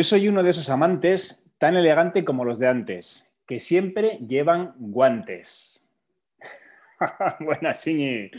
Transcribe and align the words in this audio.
Yo 0.00 0.04
soy 0.04 0.28
uno 0.28 0.42
de 0.42 0.48
esos 0.48 0.70
amantes 0.70 1.52
tan 1.58 1.76
elegante 1.76 2.24
como 2.24 2.42
los 2.42 2.58
de 2.58 2.66
antes, 2.66 3.36
que 3.46 3.60
siempre 3.60 4.18
llevan 4.26 4.72
guantes. 4.78 5.86
Buenas, 7.40 7.82
Siñi. 7.82 8.30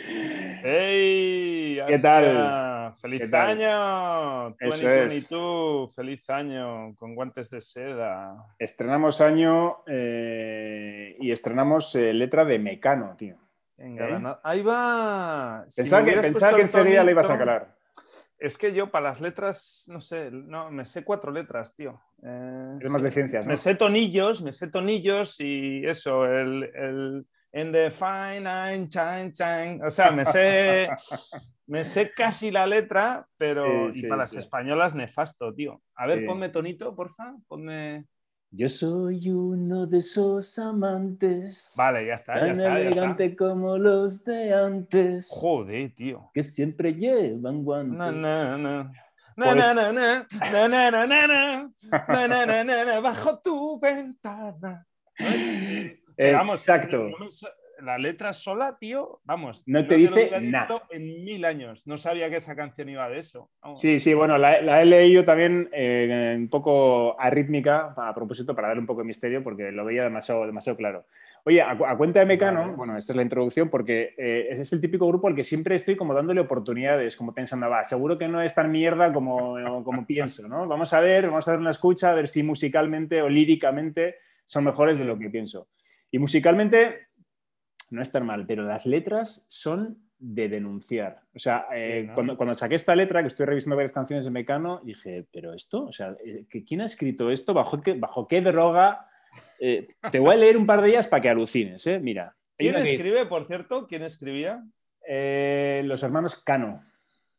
¡Hey! 0.63 1.79
¿Qué 1.87 1.99
tal? 1.99 2.95
¡Feliz 2.95 3.21
¿Qué 3.21 3.27
tal? 3.27 3.61
año! 3.61 4.55
Eso 4.59 4.75
2022, 4.75 5.93
¡Feliz 5.93 6.27
año! 6.31 6.95
Con 6.95 7.13
guantes 7.13 7.51
de 7.51 7.61
seda. 7.61 8.43
Estrenamos 8.57 9.21
año 9.21 9.83
eh, 9.85 11.15
y 11.19 11.29
estrenamos 11.29 11.93
eh, 11.93 12.11
letra 12.11 12.43
de 12.43 12.57
Mecano, 12.57 13.15
tío. 13.15 13.35
Venga, 13.77 14.09
¿Eh? 14.09 14.35
¡Ahí 14.41 14.63
va! 14.63 15.65
Si 15.67 15.83
Pensaba 15.83 16.03
que, 16.03 16.13
pensaba 16.21 16.55
que 16.55 16.63
enseguida 16.63 17.03
le 17.03 17.11
ibas 17.11 17.29
a 17.29 17.37
calar. 17.37 17.80
Es 18.41 18.57
que 18.57 18.73
yo 18.73 18.89
para 18.89 19.09
las 19.09 19.21
letras, 19.21 19.85
no 19.87 20.01
sé, 20.01 20.31
no, 20.31 20.71
me 20.71 20.83
sé 20.83 21.03
cuatro 21.03 21.31
letras, 21.31 21.75
tío. 21.75 22.01
Eh, 22.23 22.79
Es 22.81 22.89
más 22.89 23.03
de 23.03 23.11
ciencias, 23.11 23.45
¿no? 23.45 23.51
Me 23.51 23.57
sé 23.57 23.75
tonillos, 23.75 24.41
me 24.41 24.51
sé 24.51 24.67
tonillos 24.71 25.39
y 25.39 25.85
eso, 25.85 26.25
el, 26.25 26.63
el 26.73 27.27
en 27.51 27.71
the 27.71 27.91
fine 27.91 28.39
line, 28.41 28.87
chine, 28.87 29.31
chine. 29.31 29.79
O 29.85 29.91
sea, 29.91 30.09
me 30.11 30.25
sé, 30.25 30.89
me 31.67 31.85
sé 31.85 32.11
casi 32.15 32.49
la 32.49 32.65
letra, 32.65 33.27
pero 33.37 33.91
Sí, 33.91 33.99
y 33.99 34.01
sí, 34.01 34.07
para 34.07 34.25
sí. 34.25 34.35
las 34.37 34.43
españolas 34.45 34.95
nefasto, 34.95 35.53
tío. 35.53 35.79
A 35.95 36.07
ver, 36.07 36.25
ponme 36.25 36.49
tonito, 36.49 36.95
porfa. 36.95 37.35
Ponme. 37.47 38.05
Yo 38.53 38.67
soy 38.67 39.29
uno 39.29 39.85
de 39.87 39.99
esos 39.99 40.59
amantes 40.59 41.73
Vale, 41.77 42.05
ya 42.05 42.15
está, 42.15 42.33
ya 42.35 42.39
tan 42.41 42.49
está, 42.51 42.63
ya 42.63 42.69
está. 42.69 42.81
elegante 42.81 43.35
como 43.37 43.77
los 43.77 44.25
de 44.25 44.53
antes, 44.53 45.29
Joder, 45.31 45.95
tío. 45.95 46.29
que 46.33 46.43
siempre 46.43 46.93
llevan 46.93 47.63
guantes. 47.63 47.97
Na, 47.97 48.11
na, 48.11 48.57
na. 48.57 48.91
Na, 49.37 49.53
Pues- 49.53 49.55
na, 49.55 49.73
na, 49.73 49.91
na, 49.93 50.27
na, 50.51 50.67
na, 50.67 50.91
na, 50.91 51.07
na, 51.07 51.27
na. 51.27 51.71
Na, 52.09 52.27
na, 52.27 52.45
na, 52.45 52.63
na, 52.65 52.85
na, 52.85 52.99
bajo 52.99 53.39
tu 53.39 53.79
ventana. 53.79 54.85
Eh, 56.17 56.33
Vamos, 56.33 56.59
Exacto. 56.61 56.97
no 56.97 57.17
me 57.19 57.31
la 57.81 57.97
letra 57.97 58.33
sola, 58.33 58.77
tío, 58.79 59.19
vamos. 59.23 59.63
No 59.67 59.81
yo 59.81 59.87
te 59.87 59.97
lo 59.97 60.15
dice 60.15 60.41
nada. 60.41 60.83
En 60.89 61.23
mil 61.23 61.45
años. 61.45 61.87
No 61.87 61.97
sabía 61.97 62.29
que 62.29 62.37
esa 62.37 62.55
canción 62.55 62.89
iba 62.89 63.09
de 63.09 63.19
eso. 63.19 63.49
Vamos. 63.61 63.79
Sí, 63.79 63.99
sí, 63.99 64.13
bueno, 64.13 64.37
la, 64.37 64.61
la 64.61 64.81
he 64.81 64.85
leído 64.85 65.25
también 65.25 65.69
eh, 65.71 66.35
un 66.37 66.49
poco 66.49 67.19
arrítmica, 67.19 67.93
a 67.97 68.13
propósito, 68.13 68.55
para 68.55 68.69
dar 68.69 68.79
un 68.79 68.85
poco 68.85 69.01
de 69.01 69.07
misterio, 69.07 69.43
porque 69.43 69.71
lo 69.71 69.85
veía 69.85 70.03
demasiado, 70.03 70.45
demasiado 70.45 70.77
claro. 70.77 71.05
Oye, 71.43 71.61
a, 71.61 71.71
a 71.71 71.97
cuenta 71.97 72.19
de 72.19 72.25
Mecano, 72.27 72.61
Vale. 72.61 72.73
bueno, 72.73 72.97
esta 72.97 73.13
es 73.13 73.17
la 73.17 73.23
introducción, 73.23 73.69
porque 73.69 74.13
eh, 74.17 74.47
ese 74.51 74.61
es 74.61 74.73
el 74.73 74.81
típico 74.81 75.07
grupo 75.07 75.27
al 75.27 75.35
que 75.35 75.43
siempre 75.43 75.75
estoy 75.75 75.95
como 75.95 76.13
dándole 76.13 76.41
oportunidades, 76.41 77.15
como 77.15 77.33
pensando, 77.33 77.67
va, 77.67 77.83
seguro 77.83 78.17
que 78.17 78.27
no 78.27 78.41
es 78.41 78.53
tan 78.53 78.71
mierda 78.71 79.11
como, 79.11 79.55
como 79.83 80.05
pienso, 80.05 80.47
¿no? 80.47 80.67
Vamos 80.67 80.93
a 80.93 80.99
ver, 80.99 81.27
vamos 81.27 81.47
a 81.47 81.51
dar 81.51 81.59
una 81.59 81.71
escucha, 81.71 82.11
a 82.11 82.13
ver 82.13 82.27
si 82.27 82.43
musicalmente 82.43 83.21
o 83.21 83.29
líricamente 83.29 84.17
son 84.45 84.65
mejores 84.65 84.99
de 84.99 85.05
lo 85.05 85.17
que 85.17 85.29
pienso. 85.29 85.67
Y 86.11 86.19
musicalmente 86.19 87.07
no 87.91 88.01
es 88.01 88.11
tan 88.11 88.25
mal, 88.25 88.45
pero 88.47 88.63
las 88.63 88.85
letras 88.87 89.45
son 89.47 89.99
de 90.17 90.49
denunciar. 90.49 91.21
O 91.35 91.39
sea, 91.39 91.65
Sí, 91.69 91.75
eh, 91.77 92.03
¿no? 92.07 92.13
cuando, 92.13 92.37
cuando 92.37 92.53
saqué 92.53 92.75
esta 92.75 92.95
letra, 92.95 93.21
que 93.21 93.27
estoy 93.27 93.45
revisando 93.45 93.75
varias 93.75 93.91
canciones 93.93 94.25
de 94.25 94.31
Mecano, 94.31 94.81
dije, 94.83 95.25
pero 95.31 95.53
esto, 95.53 95.85
o 95.85 95.91
sea, 95.91 96.15
eh, 96.25 96.45
¿que- 96.49 96.63
¿quién 96.63 96.81
ha 96.81 96.85
escrito 96.85 97.29
esto? 97.31 97.53
¿Bajo 97.53 97.81
qué, 97.81 97.93
bajo 97.93 98.27
qué 98.27 98.41
droga? 98.41 99.07
Eh, 99.59 99.87
te 100.11 100.19
voy 100.19 100.33
a 100.35 100.37
leer 100.37 100.57
un 100.57 100.65
par 100.65 100.81
de 100.81 100.89
ellas 100.89 101.07
para 101.07 101.21
que 101.21 101.29
alucines, 101.29 101.85
¿eh? 101.87 101.99
Mira. 101.99 102.35
¿Quién 102.57 102.75
que- 102.75 102.81
escribe, 102.81 103.25
por 103.25 103.47
cierto? 103.47 103.87
¿Quién 103.87 104.03
escribía? 104.03 104.63
eh, 105.07 105.81
los 105.85 106.03
hermanos 106.03 106.35
Cano, 106.43 106.83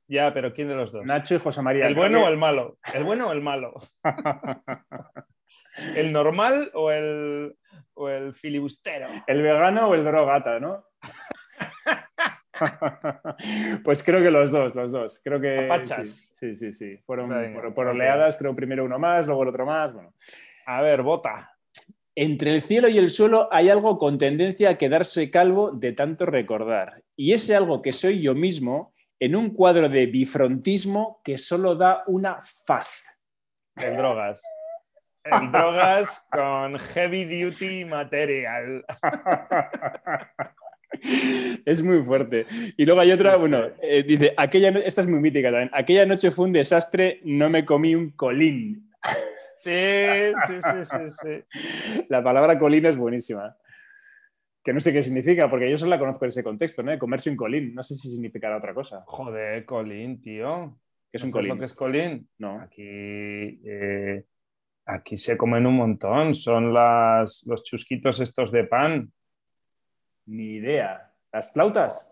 Ya, 0.08 0.34
pero 0.34 0.52
¿quién 0.52 0.66
de 0.68 0.74
los 0.74 0.90
dos? 0.90 1.06
Nacho 1.06 1.36
y 1.36 1.38
José 1.38 1.62
María. 1.62 1.86
¿El 1.86 1.94
bueno 1.94 2.24
o 2.24 2.28
el 2.28 2.36
malo? 2.36 2.76
¿El 2.92 3.04
bueno 3.04 3.28
o 3.28 3.32
el 3.32 3.40
malo? 3.40 3.74
¿El 5.96 6.12
normal 6.12 6.70
o 6.74 6.90
el, 6.90 7.54
o 7.94 8.08
el 8.08 8.34
filibustero? 8.34 9.08
¿El 9.26 9.42
vegano 9.42 9.88
o 9.88 9.94
el 9.94 10.04
drogata, 10.04 10.58
no? 10.60 10.84
pues 13.84 14.02
creo 14.02 14.22
que 14.22 14.30
los 14.30 14.50
dos, 14.50 14.74
los 14.74 14.92
dos. 14.92 15.20
Creo 15.22 15.40
que. 15.40 15.66
Apachas. 15.66 16.32
Sí, 16.34 16.54
sí, 16.54 16.72
sí. 16.72 16.72
sí. 16.72 16.96
Fueron 17.04 17.28
Venga, 17.28 17.74
por, 17.74 17.86
oleadas, 17.86 18.36
creo 18.36 18.54
primero 18.54 18.84
uno 18.84 18.98
más, 18.98 19.26
luego 19.26 19.42
el 19.42 19.48
otro 19.48 19.66
más. 19.66 19.92
Bueno. 19.92 20.14
A 20.66 20.82
ver, 20.82 21.02
bota. 21.02 21.50
Entre 22.14 22.54
el 22.54 22.62
cielo 22.62 22.88
y 22.88 22.98
el 22.98 23.08
suelo 23.08 23.48
hay 23.50 23.70
algo 23.70 23.98
con 23.98 24.18
tendencia 24.18 24.70
a 24.70 24.78
quedarse 24.78 25.30
calvo 25.30 25.70
de 25.70 25.92
tanto 25.92 26.26
recordar. 26.26 27.02
Y 27.16 27.32
ese 27.32 27.56
algo 27.56 27.80
que 27.80 27.92
soy 27.92 28.20
yo 28.20 28.34
mismo 28.34 28.92
en 29.18 29.34
un 29.34 29.50
cuadro 29.50 29.88
de 29.88 30.06
bifrontismo 30.06 31.22
que 31.24 31.38
solo 31.38 31.74
da 31.74 32.02
una 32.06 32.40
faz. 32.66 33.06
El 33.76 33.96
drogas. 33.96 34.42
El 35.24 35.52
drogas 35.52 36.26
con 36.30 36.78
heavy 36.78 37.24
duty 37.42 37.84
material. 37.84 38.84
Es 41.64 41.82
muy 41.82 42.02
fuerte. 42.02 42.46
Y 42.76 42.84
luego 42.84 43.00
hay 43.00 43.12
otra, 43.12 43.36
bueno, 43.36 43.64
eh, 43.80 44.02
dice, 44.02 44.34
aquella 44.36 44.70
no- 44.70 44.78
esta 44.80 45.00
es 45.00 45.08
muy 45.08 45.20
mítica 45.20 45.50
también. 45.50 45.70
Aquella 45.72 46.04
noche 46.06 46.30
fue 46.30 46.46
un 46.46 46.52
desastre, 46.52 47.20
no 47.24 47.48
me 47.48 47.64
comí 47.64 47.94
un 47.94 48.10
colín. 48.10 48.90
Sí, 49.56 49.70
sí, 50.46 50.54
sí, 50.60 50.84
sí, 50.84 50.98
sí. 51.08 52.02
La 52.08 52.22
palabra 52.22 52.58
colín 52.58 52.84
es 52.86 52.96
buenísima. 52.96 53.56
Que 54.62 54.72
no 54.72 54.80
sé 54.80 54.92
qué 54.92 55.02
significa, 55.02 55.48
porque 55.50 55.70
yo 55.70 55.78
solo 55.78 55.90
la 55.90 55.98
conozco 55.98 56.24
en 56.24 56.28
ese 56.28 56.44
contexto, 56.44 56.82
¿no? 56.82 56.96
Comerse 56.98 57.30
un 57.30 57.36
colín. 57.36 57.74
No 57.74 57.82
sé 57.82 57.94
si 57.94 58.10
significará 58.10 58.56
otra 58.58 58.74
cosa. 58.74 59.02
Joder, 59.06 59.64
Colín, 59.64 60.20
tío. 60.20 60.78
¿Qué 61.10 61.16
es 61.16 61.22
¿No 61.24 61.26
un 61.28 61.32
colín? 61.32 61.48
lo 61.50 61.58
que 61.58 61.64
es 61.64 61.74
Colín? 61.74 62.28
No. 62.38 62.60
Aquí, 62.60 62.82
eh, 62.84 64.24
aquí 64.86 65.16
se 65.16 65.36
comen 65.36 65.66
un 65.66 65.76
montón. 65.76 66.34
Son 66.34 66.72
las, 66.72 67.44
los 67.46 67.62
chusquitos 67.62 68.20
estos 68.20 68.50
de 68.50 68.64
pan. 68.64 69.12
Ni 70.26 70.54
idea. 70.56 71.12
¿Las 71.32 71.52
flautas? 71.52 72.10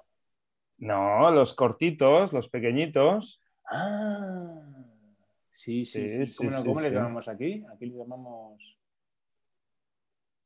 No, 0.79 1.31
los 1.31 1.55
cortitos, 1.55 2.33
los 2.33 2.49
pequeñitos. 2.49 3.43
Ah. 3.71 4.63
Sí, 5.53 5.85
sí, 5.85 6.09
sí. 6.09 6.27
Sí, 6.27 6.37
¿Cómo, 6.39 6.51
sí, 6.51 6.57
no- 6.57 6.63
sí, 6.63 6.69
cómo 6.69 6.81
le 6.81 6.91
llamamos 6.91 7.29
aquí? 7.29 7.65
Aquí 7.73 7.87
le 7.87 7.99
llamamos... 7.99 8.79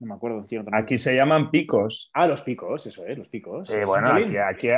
No 0.00 0.08
me 0.08 0.14
acuerdo. 0.14 0.44
nombre. 0.50 0.76
Aquí 0.76 0.98
se 0.98 1.14
llaman 1.14 1.50
picos. 1.52 2.10
Ah, 2.12 2.26
los 2.26 2.42
picos, 2.42 2.84
eso 2.86 3.06
es, 3.06 3.16
los 3.16 3.28
picos. 3.28 3.68
Sí, 3.68 3.74
¿Es 3.74 3.80
un 3.80 3.86
bueno, 3.86 4.08
aquí, 4.08 4.68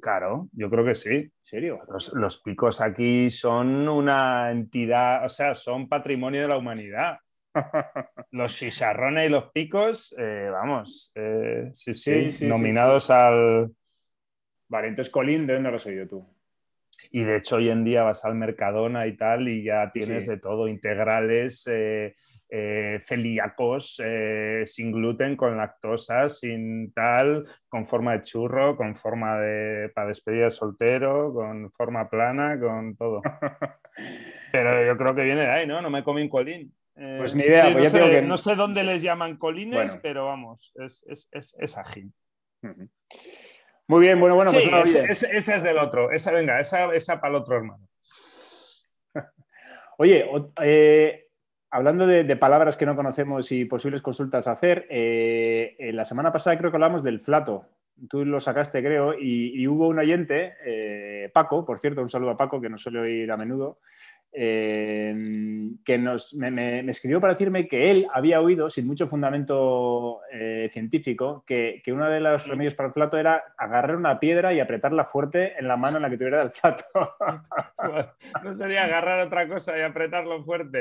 claro, 0.00 0.48
yo 0.52 0.70
creo 0.70 0.84
que 0.84 0.94
sí. 0.94 1.14
¿En 1.14 1.32
serio? 1.40 1.80
Los, 1.88 2.12
los 2.14 2.42
picos 2.42 2.80
aquí 2.80 3.30
son 3.30 3.88
una 3.88 4.50
entidad, 4.50 5.24
o 5.24 5.28
sea, 5.28 5.54
son 5.54 5.88
patrimonio 5.88 6.42
de 6.42 6.48
la 6.48 6.58
humanidad. 6.58 7.18
Los 8.32 8.54
chicharrones 8.54 9.28
y 9.28 9.30
los 9.30 9.50
picos, 9.50 10.14
eh, 10.18 10.50
vamos, 10.52 11.10
eh, 11.14 11.70
sí, 11.72 11.94
sí, 11.94 12.24
Sí, 12.24 12.30
sí, 12.30 12.38
sí, 12.44 12.48
nominados 12.48 13.10
al... 13.10 13.72
Vale, 14.68 14.88
entonces 14.88 15.12
Colín, 15.12 15.46
¿de 15.46 15.54
dónde 15.54 15.70
lo 15.70 15.76
has 15.76 15.86
oído 15.86 16.06
tú? 16.06 16.36
Y 17.10 17.24
de 17.24 17.36
hecho 17.36 17.56
hoy 17.56 17.70
en 17.70 17.84
día 17.84 18.02
vas 18.02 18.24
al 18.24 18.34
Mercadona 18.34 19.06
y 19.06 19.16
tal 19.16 19.48
y 19.48 19.62
ya 19.62 19.90
tienes 19.92 20.26
de 20.26 20.38
todo, 20.38 20.68
integrales, 20.68 21.66
eh, 21.70 22.16
eh, 22.48 22.98
celíacos, 23.00 24.00
eh, 24.04 24.62
sin 24.64 24.92
gluten, 24.92 25.36
con 25.36 25.56
lactosa, 25.56 26.28
sin 26.28 26.92
tal, 26.92 27.44
con 27.68 27.86
forma 27.86 28.12
de 28.12 28.22
churro, 28.22 28.76
con 28.76 28.94
forma 28.96 29.38
de 29.40 29.88
para 29.94 30.08
despedida 30.08 30.44
de 30.44 30.50
soltero, 30.50 31.32
con 31.34 31.70
forma 31.72 32.08
plana, 32.08 32.58
con 32.60 32.96
todo. 32.96 33.22
Pero 34.52 34.84
yo 34.86 34.96
creo 34.96 35.14
que 35.14 35.22
viene 35.22 35.42
de 35.42 35.50
ahí, 35.50 35.66
¿no? 35.66 35.80
No 35.82 35.90
me 35.90 36.04
comí 36.04 36.22
un 36.22 36.28
colín. 36.28 36.72
Eh, 36.96 37.16
Pues 37.18 37.34
ni 37.34 37.42
idea, 37.44 37.64
pues 37.72 37.76
no, 37.84 37.90
sé, 37.90 37.98
tengo 37.98 38.10
que- 38.10 38.22
no 38.22 38.38
sé 38.38 38.54
dónde 38.54 38.82
les 38.84 39.02
llaman 39.02 39.36
colines, 39.36 39.74
Bueno. 39.74 40.00
pero 40.02 40.26
vamos, 40.26 40.72
es, 40.76 41.04
es, 41.08 41.28
es, 41.32 41.54
es 41.58 41.76
ágil. 41.76 42.12
Muy 43.88 44.00
bien, 44.00 44.18
bueno, 44.18 44.34
bueno, 44.34 44.50
sí, 44.50 44.68
pues 44.68 44.94
ese- 44.94 45.36
es 45.56 45.62
del 45.62 45.78
otro. 45.78 46.10
Esa, 46.10 46.32
venga, 46.32 46.58
esa, 46.58 46.92
esa 46.94 47.20
para 47.20 47.34
el 47.36 47.40
otro 47.42 47.56
hermano. 47.56 47.86
Oye, 49.98 50.24
eh, 50.62 51.25
hablando 51.76 52.06
de, 52.06 52.36
palabras 52.36 52.74
que 52.74 52.86
no 52.86 52.96
conocemos 52.96 53.52
y 53.52 53.66
posibles 53.66 54.00
consultas 54.00 54.48
a 54.48 54.52
hacer, 54.52 54.86
eh, 54.88 55.76
la 55.92 56.06
semana 56.06 56.32
pasada 56.32 56.56
creo 56.56 56.70
que 56.70 56.78
hablamos 56.78 57.02
del 57.02 57.20
flato. 57.20 57.66
Tú 58.08 58.24
lo 58.24 58.40
sacaste, 58.40 58.82
creo, 58.82 59.12
y, 59.12 59.66
hubo 59.66 59.88
un 59.88 59.98
oyente, 59.98 60.54
eh, 60.64 61.30
Paco, 61.34 61.66
por 61.66 61.78
cierto, 61.78 62.00
un 62.00 62.08
saludo 62.08 62.30
a 62.30 62.36
Paco, 62.36 62.62
que 62.62 62.70
nos 62.70 62.80
suele 62.80 63.00
oír 63.00 63.30
a 63.30 63.36
menudo, 63.36 63.80
eh, 64.38 65.14
que 65.84 65.98
nos, 65.98 66.34
me, 66.34 66.50
me- 66.50 66.82
me 66.82 66.90
escribió 66.90 67.20
para 67.20 67.32
decirme 67.32 67.66
que 67.66 67.90
él 67.90 68.06
había 68.12 68.40
oído, 68.40 68.68
sin 68.70 68.86
mucho 68.86 69.08
fundamento 69.08 70.20
eh, 70.32 70.68
científico, 70.72 71.42
que, 71.46 71.80
que 71.82 71.92
uno 71.92 72.08
de 72.10 72.20
los 72.20 72.46
remedios 72.46 72.74
para 72.74 72.88
el 72.88 72.92
flato 72.92 73.16
era 73.16 73.42
agarrar 73.56 73.96
una 73.96 74.20
piedra 74.20 74.52
y 74.52 74.60
apretarla 74.60 75.04
fuerte 75.04 75.58
en 75.58 75.68
la 75.68 75.76
mano 75.76 75.96
en 75.96 76.02
la 76.02 76.10
que 76.10 76.18
tuviera 76.18 76.42
el 76.42 76.50
flato. 76.50 76.84
No 78.42 78.52
sería 78.52 78.84
agarrar 78.84 79.26
otra 79.26 79.48
cosa 79.48 79.76
y 79.78 79.82
apretarlo 79.82 80.42
fuerte. 80.44 80.80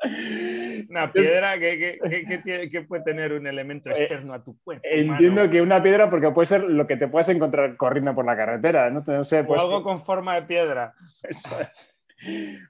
Una 0.88 1.12
piedra 1.12 1.58
que, 1.58 1.78
que- 1.78 1.98
que- 2.10 2.24
que 2.24 2.38
tiene- 2.38 2.70
que 2.70 2.82
puede 2.82 3.02
tener 3.02 3.32
un 3.32 3.46
elemento 3.46 3.90
externo 3.90 4.34
a 4.34 4.42
tu 4.42 4.58
cuerpo. 4.62 4.82
Entiendo 4.90 5.48
que 5.50 5.62
una 5.62 5.82
piedra, 5.82 6.08
porque 6.10 6.30
puede 6.30 6.46
ser 6.46 6.62
lo 6.64 6.86
que 6.86 6.96
te 6.96 7.08
puedes 7.08 7.28
encontrar 7.28 7.76
corriendo 7.76 8.14
por 8.14 8.24
la 8.24 8.36
carretera. 8.36 8.90
No, 8.90 9.02
no 9.06 9.24
sé, 9.24 9.40
O 9.40 9.46
pues, 9.46 9.60
algo 9.60 9.82
con 9.82 10.00
forma 10.00 10.34
de 10.36 10.42
piedra. 10.42 10.94
eso 11.28 11.60
es. 11.60 11.99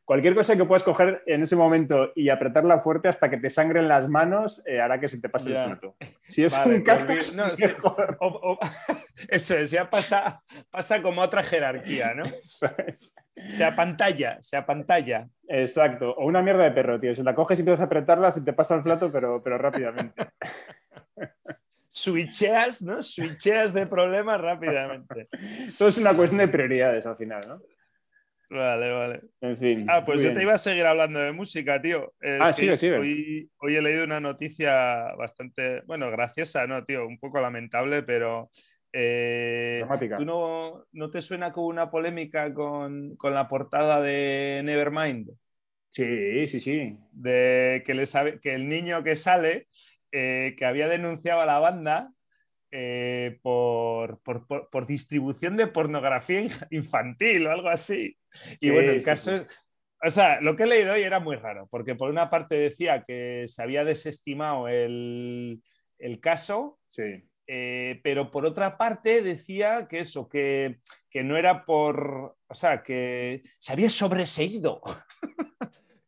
Cualquier 0.04 0.34
cosa 0.34 0.56
que 0.56 0.64
puedas 0.64 0.82
coger 0.82 1.22
en 1.26 1.42
ese 1.42 1.56
momento 1.56 2.12
y 2.14 2.28
apretarla 2.28 2.80
fuerte 2.80 3.08
hasta 3.08 3.28
que 3.28 3.36
te 3.36 3.50
sangren 3.50 3.88
las 3.88 4.08
manos 4.08 4.62
eh, 4.66 4.80
hará 4.80 5.00
que 5.00 5.08
se 5.08 5.20
te 5.20 5.28
pase 5.28 5.56
el 5.56 5.64
fruto. 5.64 5.96
Si 6.26 6.44
es 6.44 6.56
un 6.64 6.82
cactus, 6.82 7.34
no, 7.34 7.46
eso 9.28 9.56
es, 9.56 9.70
ya 9.70 9.90
pasa, 9.90 10.42
pasa 10.70 11.02
como 11.02 11.20
otra 11.20 11.42
jerarquía, 11.42 12.14
¿no? 12.14 12.24
Eso 12.42 12.68
es. 12.86 13.16
Sea 13.50 13.74
pantalla, 13.74 14.38
sea 14.40 14.64
pantalla. 14.66 15.28
Exacto. 15.48 16.12
O 16.12 16.26
una 16.26 16.42
mierda 16.42 16.64
de 16.64 16.70
perro, 16.70 17.00
tío. 17.00 17.14
Si 17.14 17.22
la 17.22 17.34
coges 17.34 17.58
y 17.58 17.62
empiezas 17.62 17.82
a 17.82 17.84
apretarla, 17.84 18.30
se 18.30 18.42
te 18.42 18.52
pasa 18.52 18.76
el 18.76 18.82
plato, 18.82 19.10
pero, 19.10 19.42
pero 19.42 19.58
rápidamente. 19.58 20.28
Switcheas, 21.90 22.82
¿no? 22.82 23.02
Switcheas 23.02 23.72
de 23.74 23.86
problemas 23.86 24.40
rápidamente. 24.40 25.28
Todo 25.76 25.88
es 25.88 25.98
una 25.98 26.14
cuestión 26.14 26.38
de 26.38 26.48
prioridades 26.48 27.04
al 27.06 27.16
final, 27.16 27.42
¿no? 27.48 27.60
Vale, 28.50 28.90
vale. 28.90 29.20
En 29.40 29.56
fin. 29.56 29.86
Ah, 29.88 30.04
pues 30.04 30.20
yo 30.20 30.32
te 30.32 30.42
iba 30.42 30.54
a 30.54 30.58
seguir 30.58 30.84
hablando 30.84 31.20
de 31.20 31.30
música, 31.30 31.80
tío. 31.80 32.12
ah, 32.40 32.52
sí, 32.52 32.76
sí. 32.76 32.90
Hoy, 32.90 33.48
hoy, 33.58 33.76
he 33.76 33.82
leído 33.82 34.04
una 34.04 34.18
noticia 34.18 35.14
bastante, 35.16 35.82
bueno, 35.86 36.10
graciosa, 36.10 36.66
¿no, 36.66 36.84
tío? 36.84 37.06
Un 37.06 37.18
poco 37.18 37.40
lamentable, 37.40 38.02
pero. 38.02 38.50
Eh, 38.92 39.84
¿Tú 40.16 40.24
no, 40.24 40.84
no, 40.90 41.10
te 41.10 41.22
suena 41.22 41.52
como 41.52 41.68
una 41.68 41.92
polémica 41.92 42.52
con, 42.52 43.14
con, 43.14 43.34
la 43.34 43.46
portada 43.46 44.00
de 44.00 44.62
Nevermind? 44.64 45.30
Sí, 45.90 46.48
sí, 46.48 46.58
sí. 46.60 46.98
De 47.12 47.84
que, 47.86 47.94
le 47.94 48.06
sabe, 48.06 48.40
que 48.40 48.52
el 48.54 48.68
niño 48.68 49.04
que 49.04 49.14
sale, 49.14 49.68
eh, 50.10 50.56
que 50.58 50.64
había 50.64 50.88
denunciado 50.88 51.40
a 51.40 51.46
la 51.46 51.60
banda 51.60 52.12
eh, 52.72 53.38
por, 53.42 54.20
por, 54.22 54.86
distribución 54.86 55.56
de 55.56 55.66
pornografía 55.66 56.42
infantil 56.70 57.46
o 57.46 57.52
algo 57.52 57.68
así. 57.68 58.16
Y 58.60 58.70
bueno, 58.70 58.92
el 58.92 59.02
caso 59.02 59.34
es, 59.34 59.46
o 60.02 60.10
sea, 60.10 60.40
lo 60.40 60.56
que 60.56 60.62
he 60.62 60.66
leído 60.66 60.94
hoy 60.94 61.02
era 61.02 61.20
muy 61.20 61.36
raro, 61.36 61.68
porque 61.70 61.94
por 61.94 62.10
una 62.10 62.30
parte 62.30 62.56
decía 62.56 63.04
que 63.06 63.44
se 63.48 63.62
había 63.62 63.84
desestimado 63.84 64.68
el, 64.68 65.60
caso, 66.20 66.78
eh, 67.46 68.00
pero 68.02 68.30
por 68.30 68.46
otra 68.46 68.78
parte 68.78 69.20
decía 69.20 69.86
que 69.88 70.00
eso, 70.00 70.28
que, 70.28 70.78
que, 71.10 71.22
no 71.22 71.36
era 71.36 71.66
por, 71.66 72.36
o 72.46 72.54
sea, 72.54 72.82
que 72.82 73.42
se 73.58 73.72
había 73.72 73.90
sobreseído. 73.90 74.80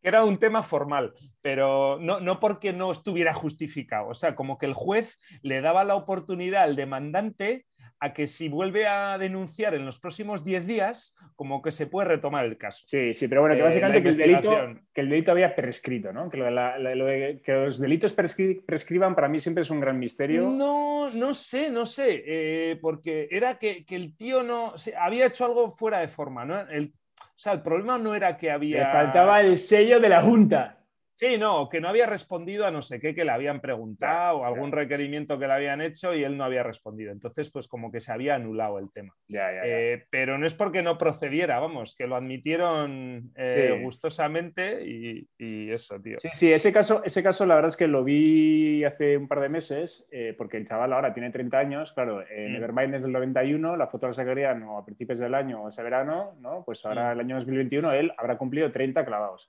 que 0.02 0.08
era 0.08 0.24
un 0.24 0.38
tema 0.38 0.62
formal, 0.62 1.14
pero 1.40 1.98
no, 2.00 2.20
no, 2.20 2.40
porque 2.40 2.72
no 2.72 2.92
estuviera 2.92 3.32
justificado. 3.32 4.08
O 4.08 4.14
sea, 4.14 4.34
como 4.34 4.58
que 4.58 4.66
el 4.66 4.74
juez 4.74 5.18
le 5.42 5.60
daba 5.60 5.84
la 5.84 5.94
oportunidad 5.94 6.64
al 6.64 6.76
demandante 6.76 7.66
a 8.02 8.12
que 8.12 8.26
si 8.26 8.48
vuelve 8.48 8.88
a 8.88 9.16
denunciar 9.16 9.74
en 9.74 9.86
los 9.86 10.00
próximos 10.00 10.42
10 10.42 10.66
días, 10.66 11.16
como 11.36 11.62
que 11.62 11.70
se 11.70 11.86
puede 11.86 12.08
retomar 12.08 12.44
el 12.44 12.58
caso. 12.58 12.82
Sí, 12.84 13.14
sí, 13.14 13.28
pero 13.28 13.42
bueno, 13.42 13.54
que 13.54 13.60
eh, 13.60 13.64
básicamente 13.64 14.02
que, 14.02 14.08
el 14.08 14.16
delito, 14.16 14.50
que 14.92 15.00
el 15.02 15.08
delito 15.08 15.30
había 15.30 15.54
prescrito, 15.54 16.12
¿no? 16.12 16.28
Que, 16.28 17.40
que 17.44 17.52
los 17.52 17.78
delitos 17.78 18.12
prescriban 18.12 19.14
para 19.14 19.28
mí 19.28 19.38
siempre 19.38 19.62
es 19.62 19.70
un 19.70 19.78
gran 19.78 20.00
misterio. 20.00 20.50
No, 20.50 21.10
no 21.10 21.32
sé, 21.32 21.70
no 21.70 21.86
sé, 21.86 22.24
eh, 22.26 22.76
porque 22.82 23.28
era 23.30 23.56
que, 23.56 23.84
el 23.88 24.16
tío 24.16 24.42
no, 24.42 24.74
había 24.98 25.26
hecho 25.26 25.44
algo 25.44 25.70
fuera 25.70 26.00
de 26.00 26.08
forma, 26.08 26.44
¿no? 26.44 26.60
El, 26.60 26.92
o 27.34 27.38
sea, 27.38 27.54
el 27.54 27.62
problema 27.62 27.98
no 27.98 28.14
era 28.14 28.36
que 28.36 28.50
había... 28.50 28.78
Le 28.78 28.92
faltaba 28.92 29.40
el 29.40 29.58
sello 29.58 29.98
de 30.00 30.08
la 30.08 30.20
Junta. 30.20 30.81
Sí, 31.22 31.38
no, 31.38 31.68
que 31.68 31.80
no 31.80 31.86
había 31.86 32.06
respondido 32.06 32.66
a 32.66 32.72
no 32.72 32.82
sé 32.82 32.98
qué 32.98 33.14
que 33.14 33.24
le 33.24 33.30
habían 33.30 33.60
preguntado 33.60 34.38
o 34.38 34.44
algún 34.44 34.72
requerimiento 34.72 35.38
que 35.38 35.46
le 35.46 35.52
habían 35.52 35.80
hecho 35.80 36.12
y 36.16 36.24
él 36.24 36.36
no 36.36 36.42
había 36.42 36.64
respondido. 36.64 37.12
Entonces, 37.12 37.48
pues 37.48 37.68
como 37.68 37.92
que 37.92 38.00
se 38.00 38.10
había 38.10 38.34
anulado 38.34 38.80
el 38.80 38.90
tema. 38.90 39.14
Eh, 39.28 40.04
pero 40.10 40.36
no 40.36 40.48
es 40.48 40.54
porque 40.54 40.82
no 40.82 40.98
procediera, 40.98 41.60
vamos, 41.60 41.94
que 41.94 42.08
lo 42.08 42.16
admitieron 42.16 43.30
eh, 43.36 43.80
gustosamente 43.84 44.84
y, 44.84 45.28
eso, 45.70 46.00
tío. 46.00 46.18
Sí, 46.18 46.30
sí, 46.32 46.52
ese 46.52 46.72
caso, 46.72 47.04
ese 47.04 47.22
caso 47.22 47.46
la 47.46 47.54
verdad 47.54 47.68
es 47.68 47.76
que 47.76 47.86
lo 47.86 48.02
vi 48.02 48.82
hace 48.82 49.16
un 49.16 49.28
par 49.28 49.38
de 49.38 49.48
meses, 49.48 50.08
eh, 50.10 50.34
porque 50.36 50.56
el 50.56 50.66
chaval 50.66 50.92
ahora 50.92 51.14
tiene 51.14 51.30
30 51.30 51.56
años, 51.56 51.92
claro, 51.92 52.18
mm. 52.18 52.52
Nevermind 52.52 52.96
es 52.96 53.04
del 53.04 53.12
91, 53.12 53.76
la 53.76 53.86
foto 53.86 54.08
la 54.08 54.12
sacarían 54.12 54.64
o 54.64 54.76
a 54.76 54.84
principios 54.84 55.20
del 55.20 55.36
año 55.36 55.62
o 55.62 55.68
ese 55.68 55.84
verano, 55.84 56.34
¿no? 56.40 56.64
Pues 56.64 56.84
ahora 56.84 57.10
mm. 57.10 57.12
el 57.12 57.20
año 57.20 57.36
2021 57.36 57.92
él 57.92 58.12
habrá 58.18 58.36
cumplido 58.36 58.72
30 58.72 59.04
clavados. 59.04 59.48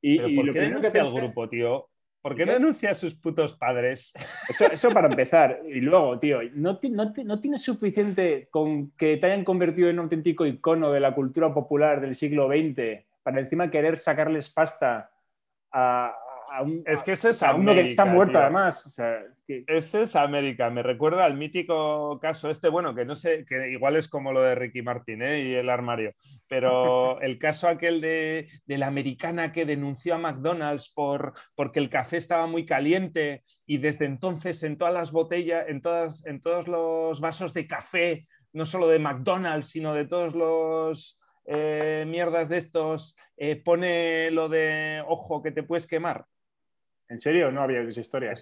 Y, 0.00 0.18
¿Pero 0.18 0.34
¿Por 0.34 0.52
qué 0.52 0.60
denuncia 0.60 1.02
al 1.02 1.12
grupo, 1.12 1.48
tío? 1.48 1.88
¿Por 2.20 2.34
qué 2.34 2.44
no 2.44 2.52
denuncia 2.52 2.90
a 2.90 2.94
sus 2.94 3.14
putos 3.14 3.54
padres? 3.54 4.12
Eso, 4.72 4.90
para 4.90 5.08
empezar. 5.08 5.60
Y 5.68 5.80
luego, 5.80 6.18
tío, 6.18 6.40
¿no, 6.54 6.78
no, 6.90 7.12
no 7.24 7.40
tienes 7.40 7.62
suficiente 7.62 8.48
con 8.50 8.90
que 8.92 9.16
te 9.16 9.26
hayan 9.26 9.44
convertido 9.44 9.88
en 9.88 9.98
un 9.98 10.04
auténtico 10.04 10.44
icono 10.44 10.92
de 10.92 11.00
la 11.00 11.14
cultura 11.14 11.54
popular 11.54 12.00
del 12.00 12.14
siglo 12.14 12.48
XX 12.48 13.06
para 13.22 13.40
encima 13.40 13.70
querer 13.70 13.98
sacarles 13.98 14.48
pasta 14.48 15.10
a, 15.72 16.14
es 16.84 17.02
que 17.02 17.12
eso 17.12 17.28
es 17.30 17.42
uno 17.56 17.74
que 17.74 17.86
está 17.86 18.04
muerto 18.04 18.38
además. 18.38 19.00
Ese 19.46 20.02
es 20.02 20.16
América. 20.16 20.68
Me 20.70 20.82
recuerda 20.82 21.24
al 21.24 21.36
mítico 21.36 22.18
caso 22.20 22.50
este, 22.50 22.68
bueno, 22.68 22.94
que 22.94 23.04
no 23.04 23.16
sé, 23.16 23.44
que 23.46 23.70
igual 23.70 23.96
es 23.96 24.08
como 24.08 24.32
lo 24.32 24.42
de 24.42 24.54
Ricky 24.54 24.82
Martin 24.82 25.22
¿eh? 25.22 25.40
y 25.40 25.54
el 25.54 25.70
armario, 25.70 26.12
pero 26.46 27.20
el 27.22 27.38
caso 27.38 27.68
aquel 27.68 28.00
de, 28.00 28.46
la 28.66 28.86
americana 28.86 29.50
que 29.50 29.64
denunció 29.64 30.14
a 30.14 30.18
McDonald's 30.18 30.90
por, 30.90 31.32
porque 31.54 31.78
el 31.78 31.88
café 31.88 32.18
estaba 32.18 32.46
muy 32.46 32.66
caliente 32.66 33.42
y 33.66 33.78
desde 33.78 34.04
entonces 34.04 34.62
en 34.62 34.76
todas 34.76 34.92
las 34.92 35.12
botellas, 35.12 35.66
en, 35.68 35.80
todas, 35.80 36.26
en 36.26 36.40
todos 36.40 36.68
los 36.68 37.20
vasos 37.20 37.54
de 37.54 37.66
café, 37.66 38.26
no 38.52 38.66
solo 38.66 38.88
de 38.88 38.98
McDonald's, 38.98 39.68
sino 39.68 39.94
de 39.94 40.06
todos 40.06 40.34
los... 40.34 41.14
Eh, 41.50 42.04
mierdas 42.06 42.50
de 42.50 42.58
estos, 42.58 43.16
eh, 43.38 43.56
pone 43.56 44.30
lo 44.30 44.50
de 44.50 45.02
ojo 45.08 45.42
que 45.42 45.50
te 45.50 45.62
puedes 45.62 45.86
quemar. 45.86 46.26
¿En 47.08 47.18
serio? 47.18 47.50
No 47.50 47.62
había 47.62 47.80
esa 47.82 48.00
historia. 48.00 48.34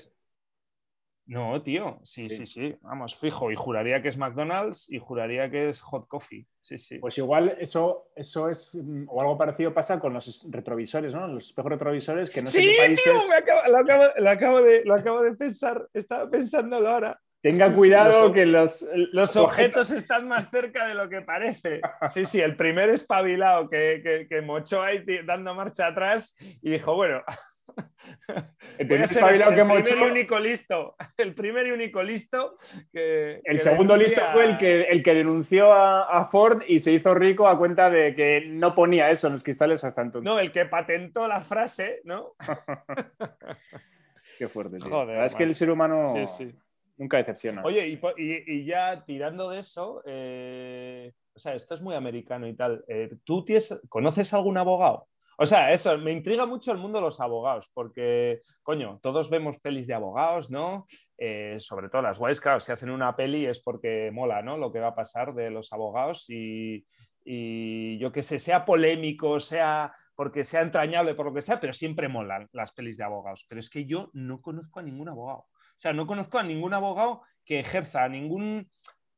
No, 1.26 1.60
tío, 1.60 1.98
sí, 2.04 2.28
sí, 2.28 2.46
sí, 2.46 2.76
vamos, 2.82 3.16
fijo, 3.16 3.50
y 3.50 3.56
juraría 3.56 4.00
que 4.00 4.08
es 4.08 4.16
McDonald's 4.16 4.88
y 4.88 5.00
juraría 5.00 5.50
que 5.50 5.70
es 5.70 5.80
Hot 5.80 6.06
Coffee, 6.06 6.46
sí, 6.60 6.78
sí. 6.78 7.00
Pues 7.00 7.18
igual 7.18 7.56
eso, 7.58 8.12
eso 8.14 8.48
es, 8.48 8.76
mm, 8.80 9.06
o 9.08 9.20
algo 9.20 9.36
parecido 9.36 9.74
pasa 9.74 9.98
con 9.98 10.12
los 10.12 10.46
retrovisores, 10.52 11.12
¿no? 11.12 11.26
Los 11.26 11.48
espejos 11.48 11.72
retrovisores 11.72 12.30
que 12.30 12.42
no 12.42 12.46
sé 12.46 12.60
qué 12.60 12.76
países... 12.78 13.02
tío, 13.02 13.12
lo, 13.14 14.28
acabo, 14.28 14.62
de, 14.62 14.84
lo 14.84 14.94
acabo 14.94 15.22
de 15.22 15.32
pensar, 15.32 15.88
estaba 15.92 16.30
pensándolo 16.30 16.88
ahora. 16.88 17.20
Tenga 17.40 17.74
cuidado 17.74 18.32
que 18.32 18.46
los, 18.46 18.86
los 19.12 19.36
objetos 19.36 19.90
están 19.90 20.28
más 20.28 20.48
cerca 20.48 20.86
de 20.86 20.94
lo 20.94 21.08
que 21.08 21.22
parece. 21.22 21.80
Sí, 22.08 22.24
sí, 22.24 22.40
el 22.40 22.56
primer 22.56 22.90
espabilado 22.90 23.68
que, 23.68 24.00
que, 24.00 24.28
que 24.28 24.42
mochó 24.42 24.80
ahí 24.80 25.04
dando 25.24 25.56
marcha 25.56 25.88
atrás 25.88 26.36
y 26.62 26.70
dijo, 26.70 26.94
bueno, 26.94 27.22
el 28.78 28.86
primer, 28.88 29.86
y 29.86 30.02
único 30.02 30.38
listo. 30.38 30.96
El 31.16 31.34
primer 31.34 31.66
y 31.66 31.70
único 31.70 32.02
listo 32.02 32.56
que. 32.92 33.40
El 33.44 33.58
segundo 33.58 33.96
listo 33.96 34.20
fue 34.32 34.44
el 34.44 34.58
que, 34.58 34.82
el 34.82 35.02
que 35.02 35.14
denunció 35.14 35.72
a, 35.72 36.28
Ford 36.30 36.62
y 36.66 36.80
se 36.80 36.92
hizo 36.92 37.14
rico 37.14 37.48
a 37.48 37.56
cuenta 37.58 37.88
de 37.90 38.14
que 38.14 38.44
no 38.48 38.74
ponía 38.74 39.10
eso 39.10 39.28
en 39.28 39.34
los 39.34 39.42
cristales 39.42 39.84
hasta 39.84 40.02
entonces. 40.02 40.30
No, 40.30 40.38
el 40.38 40.52
que 40.52 40.66
patentó 40.66 41.26
la 41.28 41.40
frase, 41.40 42.00
¿no? 42.04 42.34
Qué 44.38 44.48
fuerte, 44.48 44.78
Joder, 44.80 45.24
es 45.24 45.34
que 45.34 45.44
el 45.44 45.54
ser 45.54 45.70
humano 45.70 46.04
nunca 46.98 47.16
decepciona. 47.18 47.62
Oye, 47.64 47.98
y, 48.18 48.64
ya 48.64 49.04
tirando 49.04 49.50
de 49.50 49.60
eso, 49.60 50.02
eh, 50.04 51.12
o 51.34 51.38
sea, 51.38 51.54
esto 51.54 51.74
es 51.74 51.80
muy 51.80 51.94
americano 51.94 52.46
y 52.46 52.54
tal. 52.54 52.84
Eh, 52.88 53.16
¿Tú 53.24 53.44
tienes, 53.44 53.80
conoces 53.88 54.34
algún 54.34 54.58
abogado? 54.58 55.08
O 55.38 55.44
sea, 55.44 55.70
eso, 55.70 55.98
me 55.98 56.12
intriga 56.12 56.46
mucho 56.46 56.72
el 56.72 56.78
mundo 56.78 56.98
de 56.98 57.04
los 57.04 57.20
abogados, 57.20 57.70
porque, 57.74 58.40
coño, 58.62 58.98
todos 59.02 59.28
vemos 59.28 59.58
pelis 59.58 59.86
de 59.86 59.92
abogados, 59.92 60.50
¿no? 60.50 60.86
Eh, 61.18 61.56
sobre 61.58 61.90
todo 61.90 62.00
las 62.00 62.18
guays, 62.18 62.40
claro, 62.40 62.60
si 62.60 62.72
hacen 62.72 62.90
una 62.90 63.14
peli 63.14 63.44
es 63.44 63.60
porque 63.60 64.10
mola, 64.12 64.40
¿no? 64.40 64.56
Lo 64.56 64.72
que 64.72 64.80
va 64.80 64.88
a 64.88 64.94
pasar 64.94 65.34
de 65.34 65.50
los 65.50 65.72
abogados 65.74 66.24
y, 66.28 66.86
yo 67.98 68.12
que 68.12 68.22
sé, 68.22 68.38
sea 68.38 68.64
polémico, 68.64 69.38
sea 69.40 69.92
porque 70.14 70.44
sea 70.44 70.62
entrañable, 70.62 71.14
por 71.14 71.26
lo 71.26 71.34
que 71.34 71.42
sea, 71.42 71.60
pero 71.60 71.74
siempre 71.74 72.08
molan 72.08 72.48
las 72.52 72.72
pelis 72.72 72.96
de 72.96 73.04
abogados. 73.04 73.44
Pero 73.46 73.58
es 73.58 73.68
que 73.68 73.84
yo 73.84 74.08
no 74.14 74.40
conozco 74.40 74.80
a 74.80 74.82
ningún 74.82 75.10
abogado. 75.10 75.40
O 75.40 75.78
sea, 75.78 75.92
no 75.92 76.06
conozco 76.06 76.38
a 76.38 76.42
ningún 76.42 76.72
abogado 76.72 77.20
que 77.44 77.60
ejerza 77.60 78.08
ningún 78.08 78.66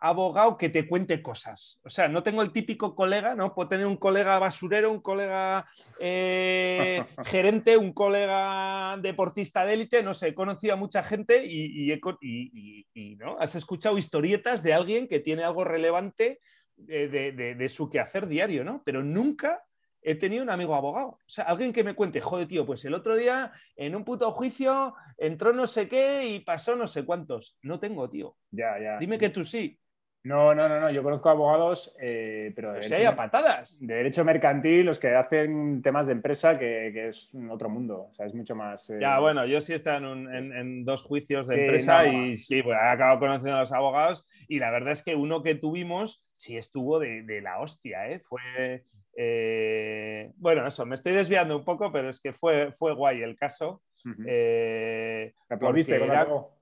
abogado 0.01 0.57
que 0.57 0.69
te 0.69 0.87
cuente 0.87 1.23
cosas. 1.23 1.81
O 1.85 1.91
sea, 1.91 2.09
no 2.09 2.23
tengo 2.23 2.43
el 2.43 2.53
típico 2.53 2.95
colega, 2.95 3.35
¿no? 3.35 3.55
Puedo 3.55 3.69
tener 3.69 3.87
un 3.87 3.97
colega 3.97 4.39
basurero, 4.39 4.91
un 4.91 5.01
colega 5.01 5.67
eh, 5.99 7.03
gerente, 7.25 7.77
un 7.77 7.93
colega 7.93 8.97
deportista 8.99 9.65
de 9.65 9.75
élite, 9.75 10.03
no 10.03 10.15
sé, 10.15 10.29
he 10.29 10.35
conocido 10.35 10.75
a 10.75 10.77
mucha 10.77 11.03
gente 11.03 11.45
y, 11.45 11.93
y, 11.93 13.17
¿no? 13.17 13.39
Has 13.41 13.57
escuchado 13.57 13.99
historietas 13.99 14.63
de 14.63 14.75
alguien 14.75 15.09
que 15.09 15.21
tiene 15.21 15.43
algo 15.43 15.65
relevante 15.65 16.41
de, 16.77 17.09
de, 17.09 17.55
de, 17.55 17.69
su 17.69 17.91
quehacer 17.91 18.29
diario, 18.29 18.65
¿no? 18.65 18.83
Pero 18.85 19.03
nunca 19.03 19.65
he 20.01 20.15
tenido 20.15 20.45
un 20.45 20.51
amigo 20.51 20.77
abogado. 20.77 21.09
O 21.09 21.19
sea, 21.27 21.45
alguien 21.45 21.73
que 21.73 21.83
me 21.83 21.95
cuente, 21.95 22.21
joder, 22.21 22.47
tío, 22.47 22.65
pues 22.65 22.85
el 22.85 22.95
otro 22.95 23.17
día 23.17 23.51
en 23.75 23.97
un 23.97 24.05
puto 24.05 24.31
juicio 24.31 24.95
entró 25.17 25.53
no 25.53 25.67
sé 25.67 25.89
qué 25.89 26.25
y 26.27 26.41
pasó 26.41 26.77
no 26.77 26.87
sé 26.87 27.05
cuántos. 27.05 27.57
No 27.63 27.81
tengo, 27.81 28.09
tío. 28.09 28.37
Ya, 28.53 28.79
ya. 28.81 28.99
Dime 28.99 29.19
que 29.19 29.31
tú 29.31 29.45
sí. 29.45 29.79
No, 30.25 30.55
no, 30.55 30.69
no, 30.69 30.81
no. 30.81 30.91
Yo 30.91 31.03
conozco 31.03 31.31
abogados, 31.31 31.97
eh, 32.01 32.53
pero 32.55 32.73
de 32.73 32.83
Si 32.83 32.93
hay 32.93 33.05
a 33.05 33.15
patadas. 33.17 33.79
de 33.81 33.95
derecho 33.95 34.25
mercantil, 34.25 34.85
los 34.85 34.99
que 34.99 35.15
hacen 35.15 35.81
temas 35.81 36.07
de 36.07 36.13
empresa, 36.13 36.59
que, 36.59 36.91
que 36.93 37.05
es 37.05 37.31
otro 37.51 37.69
mundo. 37.71 38.09
O 38.11 38.13
sea, 38.13 38.27
es 38.27 38.35
mucho 38.35 38.55
más. 38.57 38.91
eh, 38.91 38.99
Ya, 39.01 39.19
bueno, 39.21 39.47
yo 39.47 39.61
sí 39.61 39.73
he 39.73 39.77
estado 39.77 39.99
en, 39.99 40.05
un- 40.07 40.35
en- 40.35 40.53
en 40.53 40.85
dos 40.85 41.03
juicios 41.05 41.47
de 41.47 41.55
Sí, 41.55 41.61
empresa 41.63 42.03
no. 42.05 42.27
y 42.27 42.37
sí, 42.37 42.63
pues 42.63 42.77
he 42.77 42.89
acabado 42.89 43.21
conociendo 43.21 43.57
a 43.57 43.61
los 43.61 43.73
abogados 43.73 44.27
y 44.49 44.59
la 44.59 44.71
verdad 44.71 44.93
es 44.93 45.03
que 45.03 45.15
uno 45.15 45.43
que 45.43 45.55
tuvimos 45.55 46.27
sí 46.37 46.57
estuvo 46.57 46.99
de, 46.99 47.23
de 47.23 47.41
la 47.41 47.61
hostia, 47.61 48.09
¿eh? 48.11 48.21
Fue, 48.21 48.85
eh, 49.17 50.33
bueno, 50.37 50.67
eso, 50.67 50.85
me 50.87 50.95
estoy 50.95 51.13
desviando 51.13 51.57
un 51.57 51.65
poco, 51.65 51.91
pero 51.93 52.09
es 52.09 52.21
que 52.21 52.33
fue, 52.33 52.73
fue 52.73 52.95
guay 52.95 53.23
el 53.23 53.37
caso. 53.37 53.83
ujú. 54.05 54.23
eh, 54.27 55.33
¿Le 55.49 55.55
aplaudiste 55.57 55.95
era- 55.97 56.21
acabó? 56.23 56.58